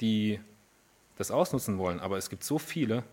die 0.02 0.38
das 1.16 1.30
ausnutzen 1.30 1.78
wollen, 1.78 1.98
aber 1.98 2.18
es 2.18 2.28
gibt 2.28 2.44
so 2.44 2.58
viele, 2.58 3.04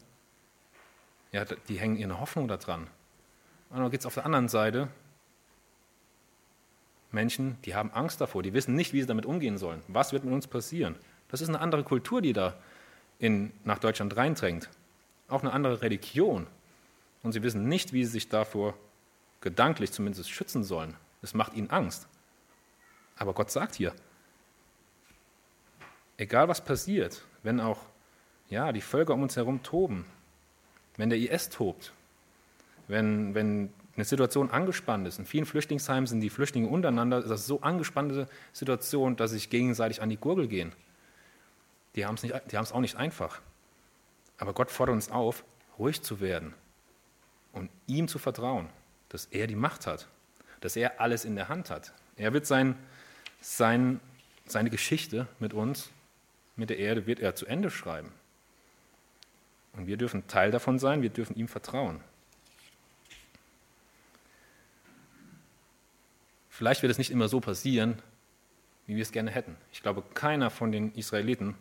ja, 1.31 1.45
die 1.45 1.79
hängen 1.79 1.95
ihre 1.95 2.19
Hoffnung 2.19 2.49
daran. 2.49 2.87
Und 3.69 3.79
dann 3.79 3.89
gibt 3.89 4.01
es 4.01 4.05
auf 4.05 4.15
der 4.15 4.25
anderen 4.25 4.49
Seite 4.49 4.89
Menschen, 7.13 7.55
die 7.63 7.75
haben 7.75 7.91
Angst 7.93 8.19
davor, 8.19 8.43
die 8.43 8.51
wissen 8.51 8.75
nicht, 8.75 8.91
wie 8.91 8.99
sie 8.99 9.07
damit 9.07 9.25
umgehen 9.25 9.57
sollen. 9.57 9.81
Was 9.87 10.11
wird 10.11 10.25
mit 10.25 10.33
uns 10.33 10.47
passieren? 10.47 10.95
Das 11.29 11.39
ist 11.39 11.47
eine 11.47 11.61
andere 11.61 11.85
Kultur, 11.85 12.21
die 12.21 12.33
da 12.33 12.55
in, 13.19 13.53
nach 13.63 13.79
Deutschland 13.79 14.17
reindrängt. 14.17 14.69
Auch 15.29 15.41
eine 15.41 15.53
andere 15.53 15.81
Religion. 15.81 16.47
Und 17.23 17.33
sie 17.33 17.43
wissen 17.43 17.67
nicht, 17.67 17.93
wie 17.93 18.03
sie 18.03 18.11
sich 18.11 18.29
davor 18.29 18.73
gedanklich 19.41 19.91
zumindest 19.91 20.29
schützen 20.29 20.63
sollen. 20.63 20.95
Es 21.21 21.33
macht 21.33 21.53
ihnen 21.53 21.69
Angst. 21.69 22.07
Aber 23.15 23.33
Gott 23.33 23.51
sagt 23.51 23.75
hier, 23.75 23.93
egal 26.17 26.47
was 26.47 26.63
passiert, 26.63 27.23
wenn 27.43 27.59
auch 27.59 27.79
ja, 28.49 28.71
die 28.71 28.81
Völker 28.81 29.13
um 29.13 29.23
uns 29.23 29.35
herum 29.35 29.61
toben, 29.63 30.05
wenn 30.97 31.09
der 31.09 31.19
IS 31.19 31.49
tobt, 31.49 31.93
wenn, 32.87 33.35
wenn 33.35 33.71
eine 33.95 34.05
Situation 34.05 34.49
angespannt 34.49 35.07
ist. 35.07 35.19
In 35.19 35.25
vielen 35.25 35.45
Flüchtlingsheimen 35.45 36.07
sind 36.07 36.21
die 36.21 36.29
Flüchtlinge 36.29 36.67
untereinander, 36.67 37.19
ist 37.19 37.29
das 37.29 37.45
so 37.45 37.61
angespannte 37.61 38.27
Situation, 38.53 39.15
dass 39.15 39.31
sie 39.31 39.37
sich 39.37 39.49
gegenseitig 39.49 40.01
an 40.01 40.09
die 40.09 40.17
Gurgel 40.17 40.47
gehen. 40.47 40.73
Die 41.95 42.05
haben 42.05 42.15
es 42.15 42.71
auch 42.71 42.79
nicht 42.79 42.95
einfach. 42.95 43.41
Aber 44.39 44.53
Gott 44.53 44.71
fordert 44.71 44.95
uns 44.95 45.11
auf, 45.11 45.43
ruhig 45.77 46.01
zu 46.01 46.21
werden 46.21 46.53
und 47.51 47.69
ihm 47.87 48.07
zu 48.07 48.17
vertrauen, 48.17 48.69
dass 49.09 49.25
er 49.25 49.47
die 49.47 49.55
Macht 49.55 49.85
hat, 49.85 50.07
dass 50.61 50.75
er 50.75 50.99
alles 50.99 51.25
in 51.25 51.35
der 51.35 51.49
Hand 51.49 51.69
hat. 51.69 51.93
Er 52.15 52.33
wird 52.33 52.45
sein, 52.45 52.75
sein, 53.41 53.99
seine 54.45 54.69
Geschichte 54.69 55.27
mit 55.39 55.53
uns, 55.53 55.89
mit 56.55 56.69
der 56.69 56.79
Erde, 56.79 57.05
wird 57.05 57.19
er 57.19 57.35
zu 57.35 57.45
Ende 57.45 57.69
schreiben. 57.69 58.11
Und 59.73 59.87
wir 59.87 59.97
dürfen 59.97 60.25
Teil 60.27 60.51
davon 60.51 60.79
sein, 60.79 61.01
wir 61.01 61.09
dürfen 61.09 61.35
ihm 61.35 61.47
vertrauen. 61.47 62.01
Vielleicht 66.49 66.81
wird 66.81 66.91
es 66.91 66.97
nicht 66.97 67.11
immer 67.11 67.29
so 67.29 67.39
passieren, 67.39 68.01
wie 68.85 68.95
wir 68.95 69.01
es 69.01 69.11
gerne 69.11 69.31
hätten. 69.31 69.55
Ich 69.71 69.81
glaube, 69.81 70.03
keiner 70.13 70.49
von 70.49 70.71
den 70.71 70.93
Israeliten 70.95 71.55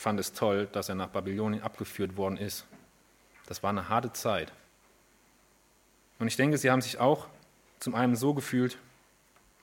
fand 0.00 0.18
es 0.18 0.32
toll, 0.32 0.66
dass 0.72 0.88
er 0.88 0.94
nach 0.94 1.08
Babylonien 1.08 1.62
abgeführt 1.62 2.16
worden 2.16 2.38
ist. 2.38 2.66
Das 3.46 3.62
war 3.62 3.68
eine 3.68 3.90
harte 3.90 4.12
Zeit. 4.12 4.50
Und 6.18 6.26
ich 6.26 6.36
denke, 6.36 6.56
sie 6.56 6.70
haben 6.70 6.80
sich 6.80 6.98
auch 6.98 7.28
zum 7.80 7.94
einen 7.94 8.16
so 8.16 8.32
gefühlt 8.32 8.78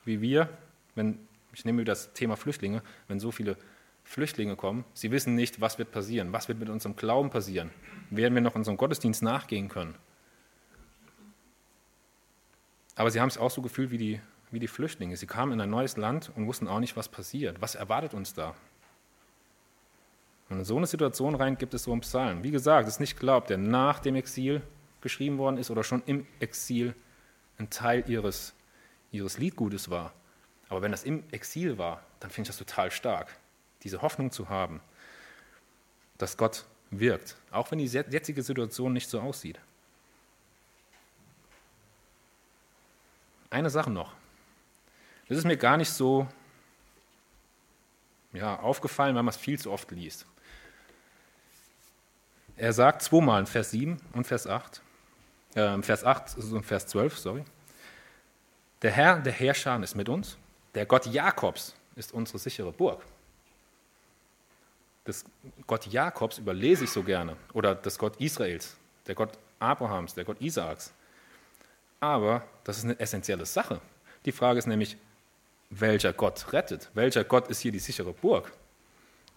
wie 0.04 0.20
wir, 0.20 0.48
wenn, 0.94 1.18
ich 1.52 1.64
nehme 1.64 1.84
das 1.84 2.12
Thema 2.12 2.36
Flüchtlinge, 2.36 2.82
wenn 3.08 3.18
so 3.18 3.32
viele 3.32 3.56
Flüchtlinge 4.04 4.54
kommen, 4.54 4.84
sie 4.94 5.10
wissen 5.10 5.34
nicht, 5.34 5.60
was 5.60 5.78
wird 5.78 5.90
passieren, 5.90 6.32
was 6.32 6.46
wird 6.46 6.60
mit 6.60 6.68
unserem 6.68 6.94
Glauben 6.94 7.30
passieren, 7.30 7.70
werden 8.10 8.34
wir 8.34 8.40
noch 8.40 8.54
unserem 8.54 8.76
Gottesdienst 8.76 9.22
nachgehen 9.22 9.68
können. 9.68 9.96
Aber 12.94 13.10
sie 13.10 13.20
haben 13.20 13.28
es 13.28 13.38
auch 13.38 13.50
so 13.50 13.60
gefühlt 13.60 13.90
wie 13.90 13.98
die 13.98 14.20
wie 14.50 14.60
die 14.60 14.68
Flüchtlinge. 14.68 15.16
Sie 15.16 15.26
kamen 15.26 15.52
in 15.52 15.60
ein 15.60 15.68
neues 15.68 15.96
Land 15.96 16.30
und 16.34 16.46
wussten 16.46 16.68
auch 16.68 16.80
nicht, 16.80 16.96
was 16.96 17.08
passiert. 17.08 17.60
Was 17.60 17.74
erwartet 17.74 18.14
uns 18.14 18.32
da? 18.32 18.54
Und 20.48 20.58
in 20.58 20.64
so 20.64 20.76
eine 20.76 20.86
Situation 20.86 21.34
rein 21.34 21.58
gibt 21.58 21.74
es 21.74 21.84
so 21.84 21.92
einen 21.92 22.00
Psalm. 22.00 22.42
Wie 22.42 22.50
gesagt, 22.50 22.88
es 22.88 22.94
ist 22.94 23.00
nicht 23.00 23.18
klar, 23.18 23.38
ob 23.38 23.46
der 23.46 23.58
nach 23.58 24.00
dem 24.00 24.16
Exil 24.16 24.62
geschrieben 25.00 25.38
worden 25.38 25.58
ist 25.58 25.70
oder 25.70 25.84
schon 25.84 26.02
im 26.06 26.26
Exil 26.40 26.94
ein 27.58 27.70
Teil 27.70 28.04
ihres, 28.08 28.54
ihres 29.10 29.38
Liedgutes 29.38 29.90
war. 29.90 30.12
Aber 30.68 30.82
wenn 30.82 30.90
das 30.90 31.04
im 31.04 31.24
Exil 31.30 31.78
war, 31.78 32.02
dann 32.20 32.30
finde 32.30 32.50
ich 32.50 32.56
das 32.56 32.66
total 32.66 32.90
stark, 32.90 33.36
diese 33.82 34.02
Hoffnung 34.02 34.30
zu 34.30 34.48
haben, 34.48 34.80
dass 36.16 36.36
Gott 36.36 36.64
wirkt, 36.90 37.36
auch 37.50 37.70
wenn 37.70 37.78
die 37.78 37.86
jetzige 37.86 38.42
Situation 38.42 38.92
nicht 38.92 39.08
so 39.08 39.20
aussieht. 39.20 39.60
Eine 43.50 43.70
Sache 43.70 43.90
noch. 43.90 44.12
Das 45.28 45.38
ist 45.38 45.44
mir 45.44 45.56
gar 45.56 45.76
nicht 45.76 45.90
so 45.90 46.26
ja, 48.32 48.58
aufgefallen, 48.58 49.14
weil 49.14 49.22
man 49.22 49.32
es 49.32 49.40
viel 49.40 49.58
zu 49.58 49.70
oft 49.70 49.90
liest. 49.90 50.26
Er 52.58 52.72
sagt 52.72 53.02
zweimal 53.02 53.40
in 53.40 53.46
Vers 53.46 53.70
7 53.70 53.96
und 54.14 54.26
Vers 54.26 54.48
8, 54.48 54.82
äh, 55.54 55.80
Vers 55.80 56.02
8 56.02 56.36
und 56.38 56.66
Vers 56.66 56.88
12, 56.88 57.16
sorry. 57.16 57.44
Der 58.82 58.90
Herr 58.90 59.20
der 59.20 59.32
Herrscher 59.32 59.80
ist 59.80 59.94
mit 59.94 60.08
uns, 60.08 60.36
der 60.74 60.84
Gott 60.84 61.06
Jakobs 61.06 61.76
ist 61.94 62.12
unsere 62.12 62.38
sichere 62.38 62.72
Burg. 62.72 63.00
Das 65.04 65.24
Gott 65.68 65.86
Jakobs 65.86 66.38
überlese 66.38 66.84
ich 66.84 66.90
so 66.90 67.04
gerne, 67.04 67.36
oder 67.52 67.76
das 67.76 67.96
Gott 67.96 68.16
Israels, 68.20 68.76
der 69.06 69.14
Gott 69.14 69.38
Abrahams, 69.60 70.14
der 70.14 70.24
Gott 70.24 70.40
Isaaks. 70.40 70.92
Aber 72.00 72.42
das 72.64 72.78
ist 72.78 72.84
eine 72.84 72.98
essentielle 72.98 73.46
Sache. 73.46 73.80
Die 74.24 74.32
Frage 74.32 74.58
ist 74.58 74.66
nämlich, 74.66 74.96
welcher 75.70 76.12
Gott 76.12 76.52
rettet, 76.52 76.90
welcher 76.94 77.22
Gott 77.22 77.48
ist 77.48 77.60
hier 77.60 77.70
die 77.72 77.78
sichere 77.78 78.12
Burg. 78.12 78.52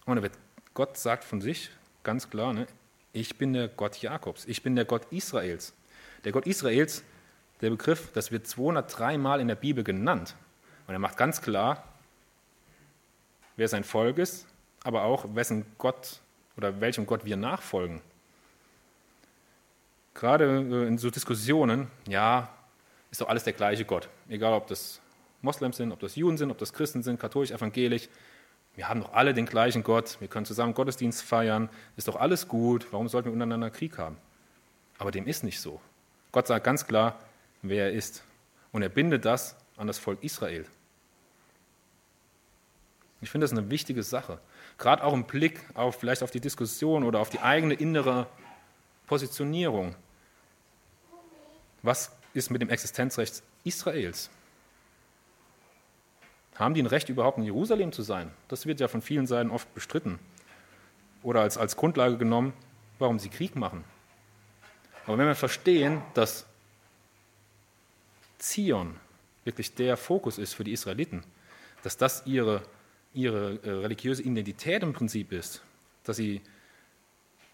Und 0.06 0.28
Gott 0.74 0.96
sagt 0.96 1.22
von 1.22 1.40
sich 1.40 1.70
ganz 2.02 2.28
klar, 2.28 2.52
ne, 2.52 2.66
ich 3.12 3.36
bin 3.36 3.52
der 3.52 3.68
Gott 3.68 3.98
Jakobs, 3.98 4.44
ich 4.46 4.62
bin 4.62 4.76
der 4.76 4.84
Gott 4.84 5.06
Israels. 5.10 5.74
Der 6.24 6.32
Gott 6.32 6.46
Israels, 6.46 7.02
der 7.60 7.70
Begriff, 7.70 8.10
das 8.12 8.32
wird 8.32 8.46
203 8.46 9.18
Mal 9.18 9.40
in 9.40 9.48
der 9.48 9.54
Bibel 9.54 9.84
genannt. 9.84 10.34
Und 10.86 10.94
er 10.94 10.98
macht 10.98 11.16
ganz 11.16 11.42
klar, 11.42 11.84
wer 13.56 13.68
sein 13.68 13.84
Volk 13.84 14.18
ist, 14.18 14.46
aber 14.84 15.04
auch 15.04 15.34
wessen 15.34 15.64
Gott 15.78 16.20
oder 16.56 16.80
welchem 16.80 17.06
Gott 17.06 17.24
wir 17.24 17.36
nachfolgen. 17.36 18.00
Gerade 20.14 20.44
äh, 20.44 20.86
in 20.88 20.98
so 20.98 21.10
Diskussionen, 21.10 21.88
ja, 22.08 22.52
ist 23.10 23.20
doch 23.20 23.28
alles 23.28 23.44
der 23.44 23.52
gleiche 23.52 23.84
Gott. 23.84 24.08
Egal, 24.28 24.52
ob 24.52 24.66
das 24.66 25.00
Moslems 25.42 25.76
sind, 25.76 25.92
ob 25.92 26.00
das 26.00 26.16
Juden 26.16 26.36
sind, 26.36 26.50
ob 26.50 26.58
das 26.58 26.72
Christen 26.72 27.02
sind, 27.02 27.20
katholisch, 27.20 27.50
evangelisch. 27.50 28.08
Wir 28.74 28.88
haben 28.88 29.00
doch 29.00 29.12
alle 29.12 29.34
den 29.34 29.46
gleichen 29.46 29.82
Gott, 29.82 30.16
wir 30.20 30.28
können 30.28 30.46
zusammen 30.46 30.74
Gottesdienst 30.74 31.22
feiern, 31.22 31.68
ist 31.96 32.08
doch 32.08 32.16
alles 32.16 32.48
gut, 32.48 32.86
warum 32.90 33.08
sollten 33.08 33.26
wir 33.26 33.32
untereinander 33.32 33.70
Krieg 33.70 33.98
haben? 33.98 34.16
Aber 34.98 35.10
dem 35.10 35.26
ist 35.26 35.44
nicht 35.44 35.60
so. 35.60 35.80
Gott 36.30 36.46
sagt 36.46 36.64
ganz 36.64 36.86
klar, 36.86 37.18
wer 37.60 37.86
er 37.86 37.92
ist. 37.92 38.24
Und 38.72 38.82
er 38.82 38.88
bindet 38.88 39.24
das 39.24 39.56
an 39.76 39.86
das 39.86 39.98
Volk 39.98 40.22
Israel. 40.22 40.64
Ich 43.20 43.30
finde 43.30 43.44
das 43.44 43.52
eine 43.52 43.70
wichtige 43.70 44.02
Sache. 44.02 44.38
Gerade 44.78 45.04
auch 45.04 45.12
im 45.12 45.24
Blick 45.24 45.60
auf 45.74 46.00
vielleicht 46.00 46.22
auf 46.22 46.30
die 46.30 46.40
Diskussion 46.40 47.04
oder 47.04 47.20
auf 47.20 47.30
die 47.30 47.40
eigene 47.40 47.74
innere 47.74 48.26
Positionierung. 49.06 49.94
Was 51.82 52.10
ist 52.34 52.50
mit 52.50 52.62
dem 52.62 52.70
Existenzrecht 52.70 53.42
Israels? 53.64 54.30
Haben 56.56 56.74
die 56.74 56.82
ein 56.82 56.86
Recht, 56.86 57.08
überhaupt 57.08 57.38
in 57.38 57.44
Jerusalem 57.44 57.92
zu 57.92 58.02
sein? 58.02 58.30
Das 58.48 58.66
wird 58.66 58.80
ja 58.80 58.88
von 58.88 59.02
vielen 59.02 59.26
Seiten 59.26 59.50
oft 59.50 59.72
bestritten 59.74 60.18
oder 61.22 61.40
als, 61.40 61.56
als 61.56 61.76
Grundlage 61.76 62.16
genommen, 62.16 62.52
warum 62.98 63.18
sie 63.18 63.28
Krieg 63.28 63.56
machen. 63.56 63.84
Aber 65.06 65.18
wenn 65.18 65.26
wir 65.26 65.34
verstehen, 65.34 66.02
dass 66.14 66.46
Zion 68.38 68.96
wirklich 69.44 69.74
der 69.74 69.96
Fokus 69.96 70.38
ist 70.38 70.54
für 70.54 70.64
die 70.64 70.72
Israeliten, 70.72 71.24
dass 71.82 71.96
das 71.96 72.26
ihre, 72.26 72.62
ihre 73.12 73.58
äh, 73.62 73.70
religiöse 73.70 74.22
Identität 74.22 74.82
im 74.82 74.92
Prinzip 74.92 75.32
ist, 75.32 75.62
dass 76.04 76.16
sie 76.16 76.42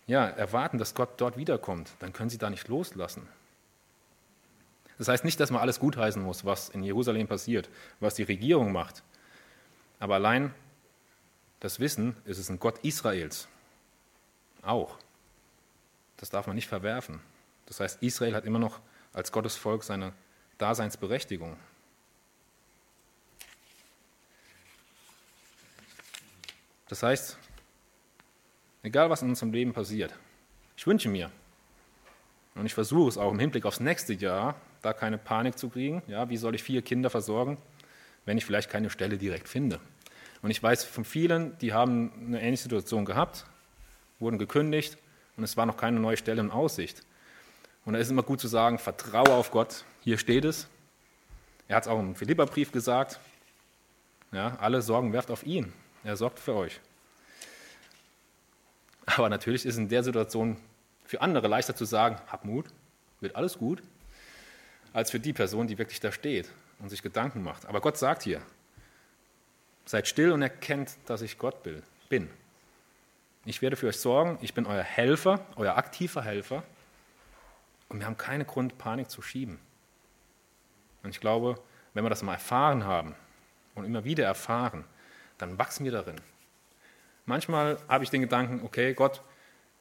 ja, 0.06 0.26
erwarten, 0.26 0.78
dass 0.78 0.94
Gott 0.94 1.20
dort 1.20 1.36
wiederkommt, 1.36 1.90
dann 1.98 2.12
können 2.12 2.30
sie 2.30 2.38
da 2.38 2.50
nicht 2.50 2.68
loslassen. 2.68 3.28
Das 4.98 5.08
heißt 5.08 5.24
nicht, 5.24 5.38
dass 5.38 5.50
man 5.50 5.60
alles 5.60 5.78
gutheißen 5.78 6.22
muss, 6.22 6.44
was 6.44 6.68
in 6.68 6.82
Jerusalem 6.82 7.28
passiert, 7.28 7.70
was 8.00 8.16
die 8.16 8.24
Regierung 8.24 8.72
macht. 8.72 9.02
Aber 10.00 10.16
allein 10.16 10.52
das 11.60 11.80
Wissen, 11.80 12.16
es 12.24 12.38
ist 12.38 12.50
ein 12.50 12.58
Gott 12.58 12.78
Israels. 12.84 13.48
Auch. 14.62 14.98
Das 16.16 16.30
darf 16.30 16.46
man 16.46 16.56
nicht 16.56 16.68
verwerfen. 16.68 17.20
Das 17.66 17.80
heißt, 17.80 18.02
Israel 18.02 18.34
hat 18.34 18.44
immer 18.44 18.58
noch 18.58 18.80
als 19.12 19.30
Gottes 19.30 19.56
Volk 19.56 19.84
seine 19.84 20.12
Daseinsberechtigung. 20.58 21.56
Das 26.88 27.02
heißt, 27.02 27.38
egal 28.82 29.10
was 29.10 29.22
in 29.22 29.28
unserem 29.28 29.52
Leben 29.52 29.72
passiert, 29.72 30.14
ich 30.76 30.86
wünsche 30.86 31.08
mir, 31.08 31.30
und 32.54 32.66
ich 32.66 32.74
versuche 32.74 33.08
es 33.08 33.18
auch 33.18 33.30
im 33.30 33.38
Hinblick 33.38 33.66
aufs 33.66 33.78
nächste 33.78 34.14
Jahr, 34.14 34.56
da 34.82 34.92
keine 34.92 35.18
Panik 35.18 35.58
zu 35.58 35.68
kriegen. 35.68 36.02
Ja, 36.06 36.28
wie 36.28 36.36
soll 36.36 36.54
ich 36.54 36.62
vier 36.62 36.82
Kinder 36.82 37.10
versorgen, 37.10 37.58
wenn 38.24 38.38
ich 38.38 38.44
vielleicht 38.44 38.70
keine 38.70 38.90
Stelle 38.90 39.18
direkt 39.18 39.48
finde? 39.48 39.80
Und 40.42 40.50
ich 40.50 40.62
weiß 40.62 40.84
von 40.84 41.04
vielen, 41.04 41.58
die 41.58 41.72
haben 41.72 42.12
eine 42.26 42.40
ähnliche 42.40 42.64
Situation 42.64 43.04
gehabt, 43.04 43.44
wurden 44.20 44.38
gekündigt 44.38 44.98
und 45.36 45.44
es 45.44 45.56
war 45.56 45.66
noch 45.66 45.76
keine 45.76 45.98
neue 46.00 46.16
Stelle 46.16 46.40
in 46.40 46.50
Aussicht. 46.50 47.02
Und 47.84 47.94
da 47.94 47.98
ist 47.98 48.10
immer 48.10 48.22
gut 48.22 48.40
zu 48.40 48.48
sagen, 48.48 48.78
vertraue 48.78 49.32
auf 49.34 49.50
Gott, 49.50 49.84
hier 50.00 50.18
steht 50.18 50.44
es. 50.44 50.68
Er 51.66 51.76
hat 51.76 51.84
es 51.84 51.88
auch 51.88 51.98
im 51.98 52.14
Philipperbrief 52.14 52.72
gesagt, 52.72 53.18
ja, 54.32 54.56
alle 54.60 54.82
Sorgen 54.82 55.12
werft 55.12 55.30
auf 55.30 55.44
ihn, 55.44 55.72
er 56.04 56.16
sorgt 56.16 56.38
für 56.38 56.54
euch. 56.54 56.80
Aber 59.06 59.28
natürlich 59.28 59.64
ist 59.64 59.78
in 59.78 59.88
der 59.88 60.02
Situation 60.02 60.58
für 61.04 61.22
andere 61.22 61.48
leichter 61.48 61.74
zu 61.74 61.86
sagen, 61.86 62.20
hab 62.26 62.44
Mut, 62.44 62.66
wird 63.20 63.34
alles 63.36 63.58
gut, 63.58 63.82
als 64.98 65.12
für 65.12 65.20
die 65.20 65.32
Person, 65.32 65.68
die 65.68 65.78
wirklich 65.78 66.00
da 66.00 66.10
steht 66.10 66.50
und 66.80 66.88
sich 66.88 67.02
Gedanken 67.02 67.42
macht. 67.42 67.66
Aber 67.66 67.80
Gott 67.80 67.96
sagt 67.96 68.24
hier, 68.24 68.42
seid 69.86 70.08
still 70.08 70.32
und 70.32 70.42
erkennt, 70.42 70.96
dass 71.06 71.22
ich 71.22 71.38
Gott 71.38 71.62
bin. 72.08 72.28
Ich 73.44 73.62
werde 73.62 73.76
für 73.76 73.86
euch 73.86 73.98
sorgen, 73.98 74.38
ich 74.42 74.54
bin 74.54 74.66
euer 74.66 74.82
Helfer, 74.82 75.46
euer 75.56 75.76
aktiver 75.76 76.22
Helfer 76.22 76.64
und 77.88 78.00
wir 78.00 78.06
haben 78.06 78.16
keinen 78.16 78.46
Grund, 78.46 78.76
Panik 78.76 79.08
zu 79.08 79.22
schieben. 79.22 79.60
Und 81.04 81.10
ich 81.10 81.20
glaube, 81.20 81.60
wenn 81.94 82.04
wir 82.04 82.10
das 82.10 82.22
mal 82.22 82.34
erfahren 82.34 82.84
haben 82.84 83.14
und 83.76 83.84
immer 83.84 84.04
wieder 84.04 84.24
erfahren, 84.24 84.84
dann 85.38 85.58
wachsen 85.58 85.84
wir 85.84 85.92
darin. 85.92 86.20
manchmal 87.24 87.78
habe 87.88 88.02
ich 88.02 88.10
den 88.10 88.22
Gedanken, 88.22 88.64
okay, 88.64 88.94
Gott, 88.94 89.22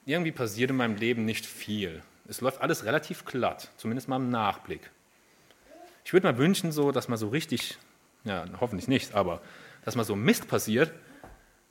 irgendwie 0.06 0.32
passiert 0.32 0.70
in 0.70 0.78
meinem 0.78 0.96
Leben 0.96 1.26
nicht 1.26 1.46
viel. 1.48 2.04
Es 2.30 2.40
läuft 2.40 2.62
alles 2.62 2.86
relativ 2.86 3.26
glatt, 3.26 3.72
zumindest 3.78 4.08
mal 4.08 4.18
im 4.18 4.30
Nachblick. 4.30 4.92
Ich 6.08 6.14
würde 6.14 6.32
mal 6.32 6.38
wünschen, 6.38 6.72
so, 6.72 6.94
dass 6.94 7.10
mal 7.10 7.18
so 7.18 7.28
richtig, 7.28 7.78
ja, 8.24 8.46
hoffentlich 8.62 8.88
nicht, 8.88 9.14
aber 9.14 9.42
dass 9.84 9.98
mal 9.98 10.06
so 10.06 10.16
Mist 10.16 10.48
passiert, 10.48 10.94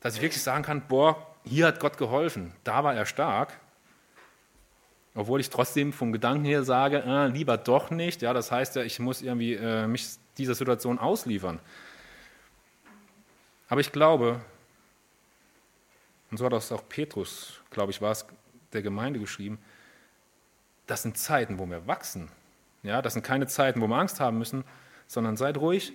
dass 0.01 0.16
ich 0.16 0.20
wirklich 0.20 0.42
sagen 0.42 0.62
kann, 0.62 0.87
boah, 0.87 1.35
hier 1.44 1.66
hat 1.66 1.81
Gott 1.81 1.96
geholfen, 1.96 2.53
da 2.62 2.85
war 2.85 2.94
er 2.94 3.07
stark. 3.07 3.59
Obwohl 5.14 5.40
ich 5.40 5.49
trotzdem 5.49 5.90
vom 5.90 6.12
Gedanken 6.12 6.44
her 6.44 6.64
sage, 6.64 7.03
äh, 7.03 7.29
lieber 7.29 7.57
doch 7.57 7.90
nicht. 7.90 8.20
Ja, 8.20 8.35
das 8.35 8.53
heißt 8.53 8.77
ja, 8.77 8.83
ich 8.83 8.99
muss 8.99 9.22
irgendwie 9.22 9.55
äh, 9.55 9.87
mich 9.87 10.07
dieser 10.37 10.55
Situation 10.55 10.99
ausliefern. 10.99 11.59
Aber 13.70 13.81
ich 13.81 13.90
glaube, 13.90 14.42
und 16.31 16.37
so 16.37 16.44
hat 16.44 16.53
das 16.53 16.70
auch 16.72 16.87
Petrus, 16.87 17.62
glaube 17.70 17.90
ich, 17.90 18.03
war 18.03 18.12
es 18.12 18.27
der 18.75 18.83
Gemeinde 18.83 19.18
geschrieben, 19.18 19.59
das 20.87 21.05
sind 21.05 21.16
Zeiten, 21.16 21.59
wo 21.59 21.64
wir 21.64 21.87
wachsen. 21.87 22.31
Ja, 22.87 23.03
das 23.03 23.14
sind 23.14 23.25
keine 23.25 23.49
Zeiten, 23.49 23.81
wo 23.81 23.88
wir 23.88 23.96
Angst 23.96 24.20
haben 24.20 24.38
müssen, 24.38 24.62
sondern 25.09 25.37
seid 25.37 25.59
ruhig, 25.59 25.92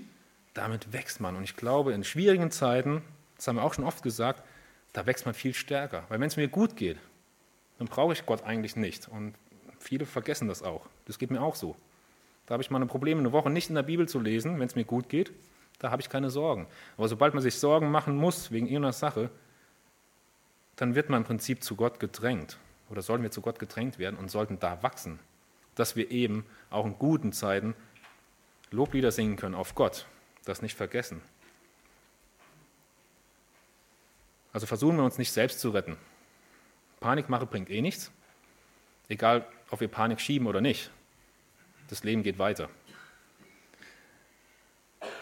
damit 0.53 0.91
wächst 0.91 1.21
man. 1.21 1.37
Und 1.37 1.43
ich 1.43 1.55
glaube, 1.55 1.93
in 1.93 2.03
schwierigen 2.03 2.51
Zeiten, 2.51 3.01
das 3.37 3.47
haben 3.47 3.55
wir 3.55 3.63
auch 3.63 3.73
schon 3.73 3.85
oft 3.85 4.03
gesagt, 4.03 4.43
da 4.91 5.05
wächst 5.05 5.25
man 5.25 5.33
viel 5.33 5.53
stärker. 5.53 6.03
Weil 6.09 6.19
wenn 6.19 6.27
es 6.27 6.35
mir 6.35 6.49
gut 6.49 6.75
geht, 6.75 6.97
dann 7.77 7.87
brauche 7.87 8.11
ich 8.11 8.25
Gott 8.25 8.43
eigentlich 8.43 8.75
nicht. 8.75 9.07
Und 9.07 9.35
viele 9.79 10.05
vergessen 10.05 10.49
das 10.49 10.63
auch. 10.63 10.85
Das 11.05 11.17
geht 11.17 11.31
mir 11.31 11.41
auch 11.41 11.55
so. 11.55 11.77
Da 12.45 12.55
habe 12.55 12.61
ich 12.61 12.69
mal 12.69 12.81
ein 12.81 12.89
Problem, 12.89 13.19
eine 13.19 13.31
Woche 13.31 13.49
nicht 13.49 13.69
in 13.69 13.75
der 13.75 13.83
Bibel 13.83 14.09
zu 14.09 14.19
lesen, 14.19 14.59
wenn 14.59 14.67
es 14.67 14.75
mir 14.75 14.83
gut 14.83 15.07
geht. 15.07 15.31
Da 15.79 15.91
habe 15.91 16.01
ich 16.01 16.09
keine 16.09 16.29
Sorgen. 16.29 16.67
Aber 16.97 17.07
sobald 17.07 17.33
man 17.33 17.41
sich 17.41 17.57
Sorgen 17.57 17.89
machen 17.89 18.17
muss 18.17 18.51
wegen 18.51 18.65
irgendeiner 18.65 18.91
Sache, 18.91 19.29
dann 20.75 20.93
wird 20.93 21.09
man 21.09 21.21
im 21.21 21.25
Prinzip 21.25 21.63
zu 21.63 21.77
Gott 21.77 22.01
gedrängt. 22.01 22.57
Oder 22.89 23.01
sollten 23.01 23.23
wir 23.23 23.31
zu 23.31 23.39
Gott 23.39 23.59
gedrängt 23.59 23.97
werden 23.97 24.19
und 24.19 24.29
sollten 24.29 24.59
da 24.59 24.83
wachsen. 24.83 25.19
Dass 25.75 25.95
wir 25.95 26.11
eben 26.11 26.45
auch 26.69 26.85
in 26.85 26.97
guten 26.97 27.33
Zeiten 27.33 27.75
Loblieder 28.71 29.11
singen 29.11 29.35
können 29.35 29.55
auf 29.55 29.75
Gott. 29.75 30.05
Das 30.45 30.61
nicht 30.61 30.77
vergessen. 30.77 31.21
Also 34.53 34.65
versuchen 34.65 34.97
wir 34.97 35.03
uns 35.03 35.17
nicht 35.17 35.31
selbst 35.31 35.59
zu 35.59 35.69
retten. 35.69 35.97
Panikmache 36.99 37.45
bringt 37.45 37.69
eh 37.69 37.81
nichts. 37.81 38.11
Egal, 39.07 39.45
ob 39.69 39.81
wir 39.81 39.87
Panik 39.87 40.21
schieben 40.21 40.47
oder 40.47 40.61
nicht. 40.61 40.91
Das 41.89 42.03
Leben 42.03 42.23
geht 42.23 42.39
weiter. 42.39 42.69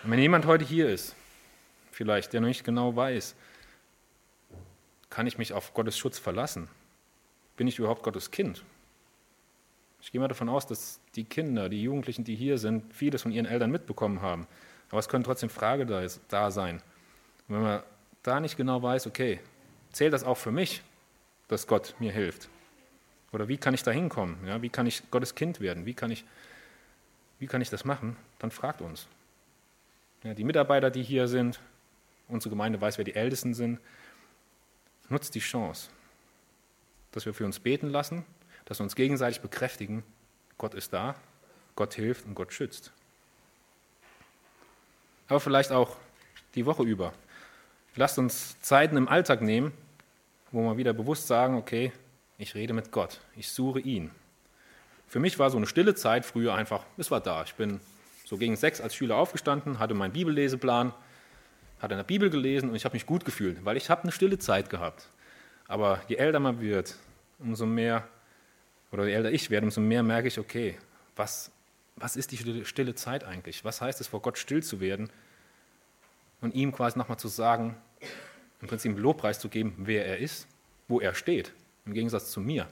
Und 0.04 0.12
wenn 0.12 0.20
jemand 0.20 0.46
heute 0.46 0.66
hier 0.66 0.90
ist, 0.90 1.16
vielleicht, 1.92 2.34
der 2.34 2.42
noch 2.42 2.48
nicht 2.48 2.64
genau 2.64 2.96
weiß, 2.96 3.36
kann 5.10 5.28
ich 5.28 5.38
mich 5.38 5.54
auf 5.54 5.74
Gottes 5.74 5.98
Schutz 5.98 6.20
verlassen? 6.20 6.70
Bin 7.58 7.68
ich 7.68 7.80
überhaupt 7.80 8.04
Gottes 8.04 8.32
Kind? 8.32 8.64
Ich 10.02 10.12
gehe 10.12 10.22
mal 10.22 10.28
davon 10.28 10.50
aus, 10.50 10.66
dass 10.66 11.00
die 11.16 11.26
Kinder, 11.26 11.70
die 11.70 11.84
Jugendlichen, 11.84 12.24
die 12.24 12.36
hier 12.36 12.58
sind, 12.58 12.94
vieles 12.94 13.22
von 13.22 13.32
ihren 13.32 13.46
Eltern 13.46 13.72
mitbekommen 13.72 14.22
haben. 14.22 14.48
Aber 14.90 15.00
es 15.00 15.10
können 15.10 15.24
trotzdem 15.24 15.50
Fragen 15.50 15.88
da 16.30 16.52
sein. 16.52 16.78
Und 17.48 17.56
wenn 17.56 17.62
man 17.62 17.84
da 18.24 18.40
nicht 18.40 18.58
genau 18.58 18.82
weiß, 18.82 19.08
okay, 19.08 19.40
zählt 19.92 20.14
das 20.14 20.24
auch 20.24 20.38
für 20.38 20.52
mich, 20.52 20.82
dass 21.48 21.68
Gott 21.68 21.96
mir 22.00 22.12
hilft? 22.12 22.50
Oder 23.32 23.48
wie 23.48 23.58
kann 23.58 23.74
ich 23.74 23.84
da 23.84 23.92
hinkommen? 23.92 24.38
Ja, 24.46 24.62
wie 24.62 24.70
kann 24.70 24.88
ich 24.88 25.04
Gottes 25.12 25.36
Kind 25.36 25.60
werden? 25.60 25.86
Wie 25.86 25.94
kann 25.94 26.12
ich, 26.12 26.26
wie 27.38 27.48
kann 27.48 27.62
ich 27.62 27.70
das 27.70 27.86
machen? 27.86 28.16
Dann 28.40 28.52
fragt 28.52 28.82
uns. 28.82 29.08
Ja, 30.24 30.34
die 30.34 30.44
Mitarbeiter, 30.44 30.90
die 30.90 31.04
hier 31.04 31.28
sind, 31.28 31.60
unsere 32.28 32.50
Gemeinde 32.50 32.82
weiß, 32.82 32.98
wer 32.98 33.06
die 33.06 33.16
Ältesten 33.16 33.54
sind, 33.54 33.80
nutzt 35.10 35.36
die 35.36 35.40
Chance, 35.40 35.90
dass 37.12 37.26
wir 37.26 37.34
für 37.34 37.46
uns 37.46 37.60
beten 37.60 37.90
lassen, 37.90 38.26
dass 38.70 38.80
wir 38.80 38.84
uns 38.84 38.96
gegenseitig 38.96 39.42
bekräftigen, 39.42 40.04
Gott 40.58 40.76
ist 40.76 40.94
da, 40.94 41.16
Gott 41.76 41.96
hilft 41.96 42.26
und 42.26 42.36
Gott 42.36 42.54
schützt. 42.54 42.92
Aber 45.28 45.40
vielleicht 45.40 45.72
auch 45.72 45.98
die 46.56 46.66
Woche 46.66 46.84
über. 46.84 47.12
Lasst 47.96 48.20
uns 48.20 48.60
Zeiten 48.62 48.96
im 48.96 49.08
Alltag 49.08 49.42
nehmen, 49.42 49.74
wo 50.52 50.62
wir 50.62 50.78
wieder 50.78 50.94
bewusst 50.94 51.28
sagen, 51.28 51.58
okay, 51.58 51.92
ich 52.38 52.56
rede 52.56 52.74
mit 52.74 52.92
Gott, 52.92 53.20
ich 53.36 53.52
suche 53.52 53.80
ihn. 53.80 54.12
Für 55.08 55.20
mich 55.20 55.40
war 55.40 55.50
so 55.50 55.58
eine 55.58 55.66
stille 55.66 55.96
Zeit 55.96 56.24
früher 56.24 56.54
einfach, 56.54 56.86
es 56.98 57.10
war 57.10 57.22
da. 57.22 57.44
Ich 57.44 57.56
bin 57.56 57.80
so 58.26 58.38
gegen 58.38 58.56
sechs 58.56 58.80
als 58.80 58.94
Schüler 58.94 59.16
aufgestanden, 59.16 59.80
hatte 59.80 59.96
meinen 59.96 60.14
Bibelleseplan, 60.14 60.94
hatte 61.80 61.96
in 61.96 61.98
der 61.98 62.04
Bibel 62.04 62.30
gelesen 62.30 62.70
und 62.70 62.76
ich 62.76 62.86
habe 62.86 62.94
mich 62.94 63.08
gut 63.08 63.26
gefühlt, 63.26 63.66
weil 63.66 63.78
ich 63.78 63.90
habe 63.90 64.04
eine 64.04 64.12
stille 64.12 64.38
Zeit 64.38 64.70
gehabt. 64.70 65.10
Aber 65.68 66.02
je 66.08 66.18
älter 66.18 66.40
man 66.40 66.62
wird, 66.62 66.96
umso 67.40 67.66
mehr, 67.66 68.08
oder 68.92 69.06
je 69.06 69.14
älter 69.14 69.32
ich 69.32 69.50
werde, 69.50 69.66
umso 69.66 69.82
mehr 69.82 70.04
merke 70.04 70.28
ich, 70.28 70.40
okay, 70.40 70.78
was, 71.16 71.52
was 71.96 72.16
ist 72.16 72.32
die 72.32 72.66
stille 72.66 72.96
Zeit 72.96 73.24
eigentlich? 73.24 73.64
Was 73.64 73.82
heißt 73.82 74.02
es, 74.02 74.08
vor 74.08 74.22
Gott 74.22 74.38
still 74.38 74.64
zu 74.64 74.80
werden 74.80 75.10
und 76.42 76.56
ihm 76.56 76.72
quasi 76.72 76.98
nochmal 76.98 77.20
zu 77.20 77.28
sagen, 77.28 77.76
im 78.62 78.68
Prinzip 78.68 78.92
einen 78.92 79.02
Lobpreis 79.02 79.40
zu 79.40 79.50
geben, 79.50 79.76
wer 79.78 80.06
er 80.06 80.18
ist, 80.18 80.48
wo 80.88 81.00
er 81.00 81.14
steht, 81.14 81.54
im 81.86 81.94
Gegensatz 81.94 82.32
zu 82.32 82.42
mir. 82.42 82.68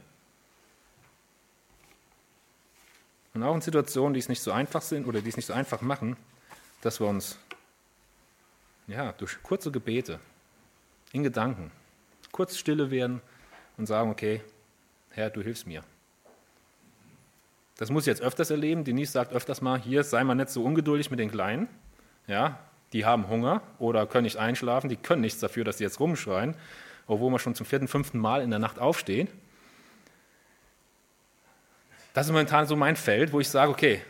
Und 3.34 3.44
auch 3.44 3.54
in 3.54 3.62
Situationen, 3.62 4.14
die 4.14 4.20
es 4.20 4.30
nicht 4.30 4.42
so 4.42 4.52
einfach 4.52 4.82
sind 4.82 5.06
oder 5.06 5.22
die 5.22 5.30
es 5.30 5.36
nicht 5.36 5.46
so 5.46 5.54
einfach 5.54 5.82
machen, 5.82 6.18
dass 6.82 7.00
wir 7.00 7.08
uns 7.08 7.38
ja, 8.88 9.12
durch 9.12 9.42
kurze 9.44 9.72
Gebete 9.72 10.20
in 11.12 11.24
Gedanken 11.24 11.72
kurz 12.32 12.58
stille 12.58 12.92
werden 12.92 13.22
und 13.78 13.86
sagen, 13.86 14.10
okay, 14.10 14.42
Herr, 15.12 15.30
du 15.30 15.42
hilfst 15.42 15.68
mir. 15.68 15.84
Das 17.78 17.92
muss 17.92 18.04
ich 18.04 18.08
jetzt 18.08 18.22
öfters 18.22 18.50
erleben. 18.50 18.84
Denise 18.84 19.12
sagt 19.12 19.34
öfters 19.34 19.62
mal, 19.62 19.80
hier 19.80 20.04
sei 20.04 20.24
mal 20.24 20.36
nicht 20.36 20.50
so 20.50 20.64
ungeduldig 20.64 21.12
mit 21.12 21.20
den 21.20 21.32
Kleinen. 21.32 21.68
Ja, 22.26 22.60
die 22.94 23.06
haben 23.06 23.28
Hunger 23.28 23.62
oder 23.80 24.08
können 24.08 24.24
nicht 24.24 24.38
einschlafen, 24.38 24.90
die 24.90 24.98
können 24.98 25.22
nichts 25.22 25.40
dafür, 25.40 25.64
dass 25.64 25.78
sie 25.78 25.84
jetzt 25.84 26.00
rumschreien, 26.00 26.56
obwohl 27.06 27.32
wir 27.32 27.40
schon 27.40 27.56
zum 27.56 27.66
vierten, 27.66 27.88
fünften 27.88 28.18
Mal 28.18 28.42
in 28.42 28.50
der 28.50 28.60
Nacht 28.60 28.80
aufstehen. 28.80 29.28
Das 32.14 32.26
ist 32.26 32.32
momentan 32.32 32.66
so 32.66 32.76
mein 32.76 32.96
Feld, 32.96 33.32
wo 33.32 33.40
ich 33.40 33.50
sage, 33.50 33.72
okay, 33.72 34.02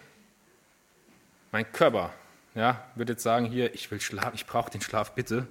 mein 1.51 1.69
Körper 1.71 2.13
ja, 2.55 2.83
wird 2.95 3.09
jetzt 3.09 3.23
sagen, 3.23 3.45
hier, 3.45 3.73
ich 3.73 3.91
will 3.91 3.99
schlafen, 3.99 4.35
ich 4.35 4.45
brauche 4.45 4.71
den 4.71 4.81
Schlaf 4.81 5.13
bitte, 5.13 5.47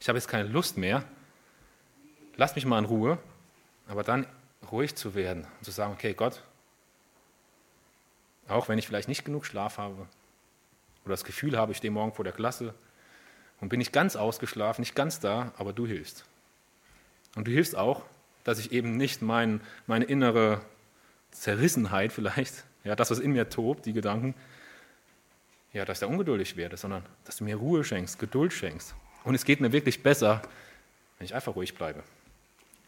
ich 0.00 0.08
habe 0.08 0.18
jetzt 0.18 0.28
keine 0.28 0.48
Lust 0.48 0.78
mehr, 0.78 1.04
lass 2.36 2.54
mich 2.54 2.64
mal 2.64 2.78
in 2.78 2.84
Ruhe, 2.84 3.18
aber 3.88 4.04
dann 4.04 4.26
ruhig 4.70 4.94
zu 4.94 5.14
werden 5.14 5.44
und 5.58 5.64
zu 5.64 5.70
sagen, 5.70 5.92
okay, 5.92 6.14
Gott, 6.14 6.42
auch 8.48 8.68
wenn 8.68 8.78
ich 8.78 8.86
vielleicht 8.86 9.08
nicht 9.08 9.24
genug 9.24 9.46
Schlaf 9.46 9.78
habe 9.78 10.06
oder 11.04 11.12
das 11.12 11.24
Gefühl 11.24 11.56
habe, 11.56 11.72
ich 11.72 11.78
stehe 11.78 11.90
morgen 11.90 12.12
vor 12.12 12.24
der 12.24 12.32
Klasse 12.32 12.74
und 13.60 13.68
bin 13.68 13.78
nicht 13.78 13.92
ganz 13.92 14.16
ausgeschlafen, 14.16 14.82
nicht 14.82 14.94
ganz 14.94 15.20
da, 15.20 15.52
aber 15.58 15.72
du 15.72 15.86
hilfst. 15.86 16.24
Und 17.34 17.46
du 17.46 17.52
hilfst 17.52 17.76
auch, 17.76 18.04
dass 18.44 18.58
ich 18.58 18.72
eben 18.72 18.96
nicht 18.96 19.20
mein, 19.22 19.60
meine 19.86 20.06
innere 20.06 20.60
Zerrissenheit 21.30 22.12
vielleicht, 22.12 22.64
ja, 22.84 22.96
das, 22.96 23.10
was 23.10 23.18
in 23.18 23.32
mir 23.32 23.50
tobt, 23.50 23.86
die 23.86 23.92
Gedanken, 23.92 24.34
ja, 25.72 25.84
dass 25.84 25.98
ich 25.98 26.00
da 26.00 26.06
ungeduldig 26.06 26.56
werde, 26.56 26.76
sondern 26.76 27.04
dass 27.24 27.36
du 27.36 27.44
mir 27.44 27.56
Ruhe 27.56 27.84
schenkst, 27.84 28.18
Geduld 28.18 28.52
schenkst. 28.52 28.94
Und 29.24 29.34
es 29.34 29.44
geht 29.44 29.60
mir 29.60 29.72
wirklich 29.72 30.02
besser, 30.02 30.40
wenn 31.18 31.26
ich 31.26 31.34
einfach 31.34 31.54
ruhig 31.54 31.74
bleibe. 31.74 32.02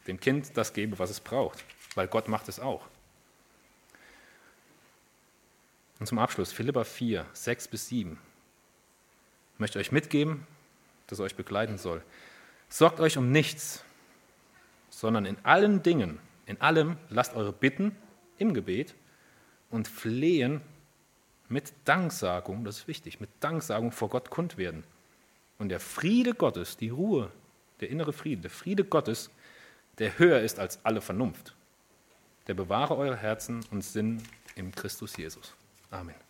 Dem 0.06 0.18
Kind 0.18 0.56
das 0.56 0.72
gebe, 0.72 0.98
was 0.98 1.10
es 1.10 1.20
braucht, 1.20 1.62
weil 1.94 2.08
Gott 2.08 2.28
macht 2.28 2.48
es 2.48 2.58
auch. 2.58 2.86
Und 6.00 6.06
zum 6.06 6.18
Abschluss, 6.18 6.50
Philippa 6.50 6.84
4, 6.84 7.26
6 7.32 7.68
bis 7.68 7.88
7. 7.88 8.18
Ich 9.54 9.60
möchte 9.60 9.78
euch 9.78 9.92
mitgeben, 9.92 10.46
das 11.06 11.20
euch 11.20 11.36
begleiten 11.36 11.76
soll. 11.76 12.02
Sorgt 12.70 13.00
euch 13.00 13.18
um 13.18 13.30
nichts, 13.30 13.84
sondern 14.88 15.26
in 15.26 15.36
allen 15.44 15.82
Dingen, 15.82 16.18
in 16.46 16.58
allem 16.62 16.96
lasst 17.10 17.34
eure 17.34 17.52
Bitten 17.52 17.94
im 18.38 18.54
Gebet 18.54 18.94
und 19.70 19.88
Flehen 19.88 20.62
mit 21.50 21.72
Danksagung, 21.84 22.64
das 22.64 22.78
ist 22.78 22.88
wichtig, 22.88 23.20
mit 23.20 23.28
Danksagung 23.40 23.92
vor 23.92 24.08
Gott 24.08 24.30
kund 24.30 24.56
werden. 24.56 24.84
Und 25.58 25.68
der 25.68 25.80
Friede 25.80 26.32
Gottes, 26.32 26.78
die 26.78 26.88
Ruhe, 26.88 27.30
der 27.80 27.90
innere 27.90 28.14
Friede, 28.14 28.42
der 28.42 28.50
Friede 28.50 28.84
Gottes, 28.84 29.30
der 29.98 30.18
höher 30.18 30.40
ist 30.40 30.58
als 30.58 30.82
alle 30.82 31.02
Vernunft, 31.02 31.54
der 32.46 32.54
bewahre 32.54 32.96
eure 32.96 33.16
Herzen 33.16 33.62
und 33.70 33.82
Sinn 33.82 34.22
im 34.54 34.72
Christus 34.72 35.16
Jesus. 35.18 35.54
아멘. 35.90 36.29